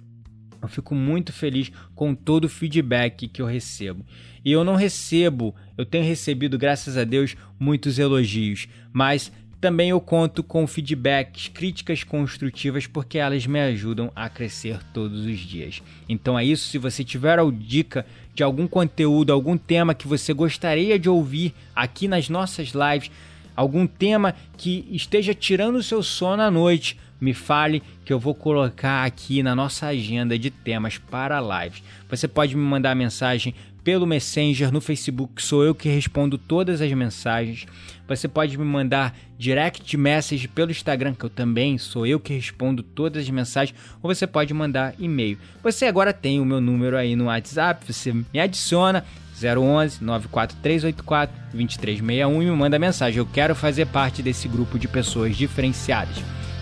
Eu 0.62 0.66
fico 0.66 0.94
muito 0.94 1.30
feliz 1.30 1.70
com 1.94 2.14
todo 2.14 2.46
o 2.46 2.48
feedback 2.48 3.28
que 3.28 3.42
eu 3.42 3.46
recebo. 3.46 4.02
E 4.42 4.50
eu 4.50 4.64
não 4.64 4.76
recebo, 4.76 5.54
eu 5.76 5.84
tenho 5.84 6.06
recebido, 6.06 6.56
graças 6.56 6.96
a 6.96 7.04
Deus, 7.04 7.36
muitos 7.60 7.98
elogios, 7.98 8.66
mas 8.90 9.30
também 9.60 9.90
eu 9.90 10.00
conto 10.00 10.42
com 10.42 10.66
feedbacks, 10.66 11.48
críticas 11.48 12.04
construtivas, 12.04 12.86
porque 12.86 13.18
elas 13.18 13.46
me 13.46 13.60
ajudam 13.60 14.12
a 14.14 14.28
crescer 14.28 14.78
todos 14.92 15.26
os 15.26 15.38
dias. 15.38 15.82
Então 16.08 16.38
é 16.38 16.44
isso. 16.44 16.68
Se 16.68 16.78
você 16.78 17.02
tiver 17.02 17.38
a 17.38 17.50
dica 17.50 18.06
de 18.34 18.42
algum 18.42 18.68
conteúdo, 18.68 19.32
algum 19.32 19.58
tema 19.58 19.94
que 19.94 20.06
você 20.06 20.32
gostaria 20.32 20.98
de 20.98 21.08
ouvir 21.08 21.52
aqui 21.74 22.06
nas 22.06 22.28
nossas 22.28 22.68
lives, 22.68 23.10
algum 23.56 23.86
tema 23.86 24.34
que 24.56 24.86
esteja 24.90 25.34
tirando 25.34 25.76
o 25.76 25.82
seu 25.82 26.02
sono 26.02 26.42
à 26.42 26.50
noite, 26.50 26.96
me 27.20 27.34
fale 27.34 27.82
que 28.04 28.12
eu 28.12 28.18
vou 28.20 28.34
colocar 28.34 29.04
aqui 29.04 29.42
na 29.42 29.56
nossa 29.56 29.88
agenda 29.88 30.38
de 30.38 30.50
temas 30.50 30.98
para 30.98 31.40
lives. 31.40 31.82
Você 32.08 32.28
pode 32.28 32.54
me 32.54 32.62
mandar 32.62 32.94
mensagem 32.94 33.54
pelo 33.84 34.06
Messenger 34.06 34.72
no 34.72 34.80
Facebook, 34.80 35.42
sou 35.42 35.64
eu 35.64 35.74
que 35.74 35.88
respondo 35.88 36.36
todas 36.36 36.80
as 36.80 36.92
mensagens. 36.92 37.66
Você 38.06 38.26
pode 38.26 38.56
me 38.56 38.64
mandar 38.64 39.16
direct 39.38 39.96
message 39.96 40.48
pelo 40.48 40.70
Instagram, 40.70 41.14
que 41.14 41.24
eu 41.24 41.30
também 41.30 41.78
sou 41.78 42.06
eu 42.06 42.18
que 42.18 42.34
respondo 42.34 42.82
todas 42.82 43.22
as 43.22 43.30
mensagens, 43.30 43.78
ou 44.02 44.12
você 44.12 44.26
pode 44.26 44.52
mandar 44.52 44.94
e-mail. 44.98 45.38
Você 45.62 45.86
agora 45.86 46.12
tem 46.12 46.40
o 46.40 46.44
meu 46.44 46.60
número 46.60 46.96
aí 46.96 47.14
no 47.14 47.26
WhatsApp, 47.26 47.92
você 47.92 48.12
me 48.12 48.40
adiciona 48.40 49.04
011 49.40 50.02
94384 50.02 51.34
2361 51.52 52.42
e 52.42 52.46
me 52.46 52.50
manda 52.50 52.78
mensagem. 52.78 53.18
Eu 53.18 53.26
quero 53.26 53.54
fazer 53.54 53.86
parte 53.86 54.22
desse 54.22 54.48
grupo 54.48 54.78
de 54.78 54.88
pessoas 54.88 55.36
diferenciadas. 55.36 56.16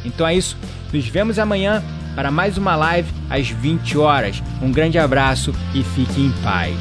Então 0.07 0.27
é 0.27 0.35
isso, 0.35 0.57
nos 0.93 1.07
vemos 1.09 1.39
amanhã 1.39 1.83
para 2.15 2.31
mais 2.31 2.57
uma 2.57 2.75
live 2.77 3.13
às 3.29 3.49
20 3.49 3.99
horas. 3.99 4.43
Um 4.63 4.73
grande 4.73 4.99
abraço 4.99 5.53
e 5.75 5.83
fique 5.83 6.21
em 6.21 6.31
paz. 6.43 6.75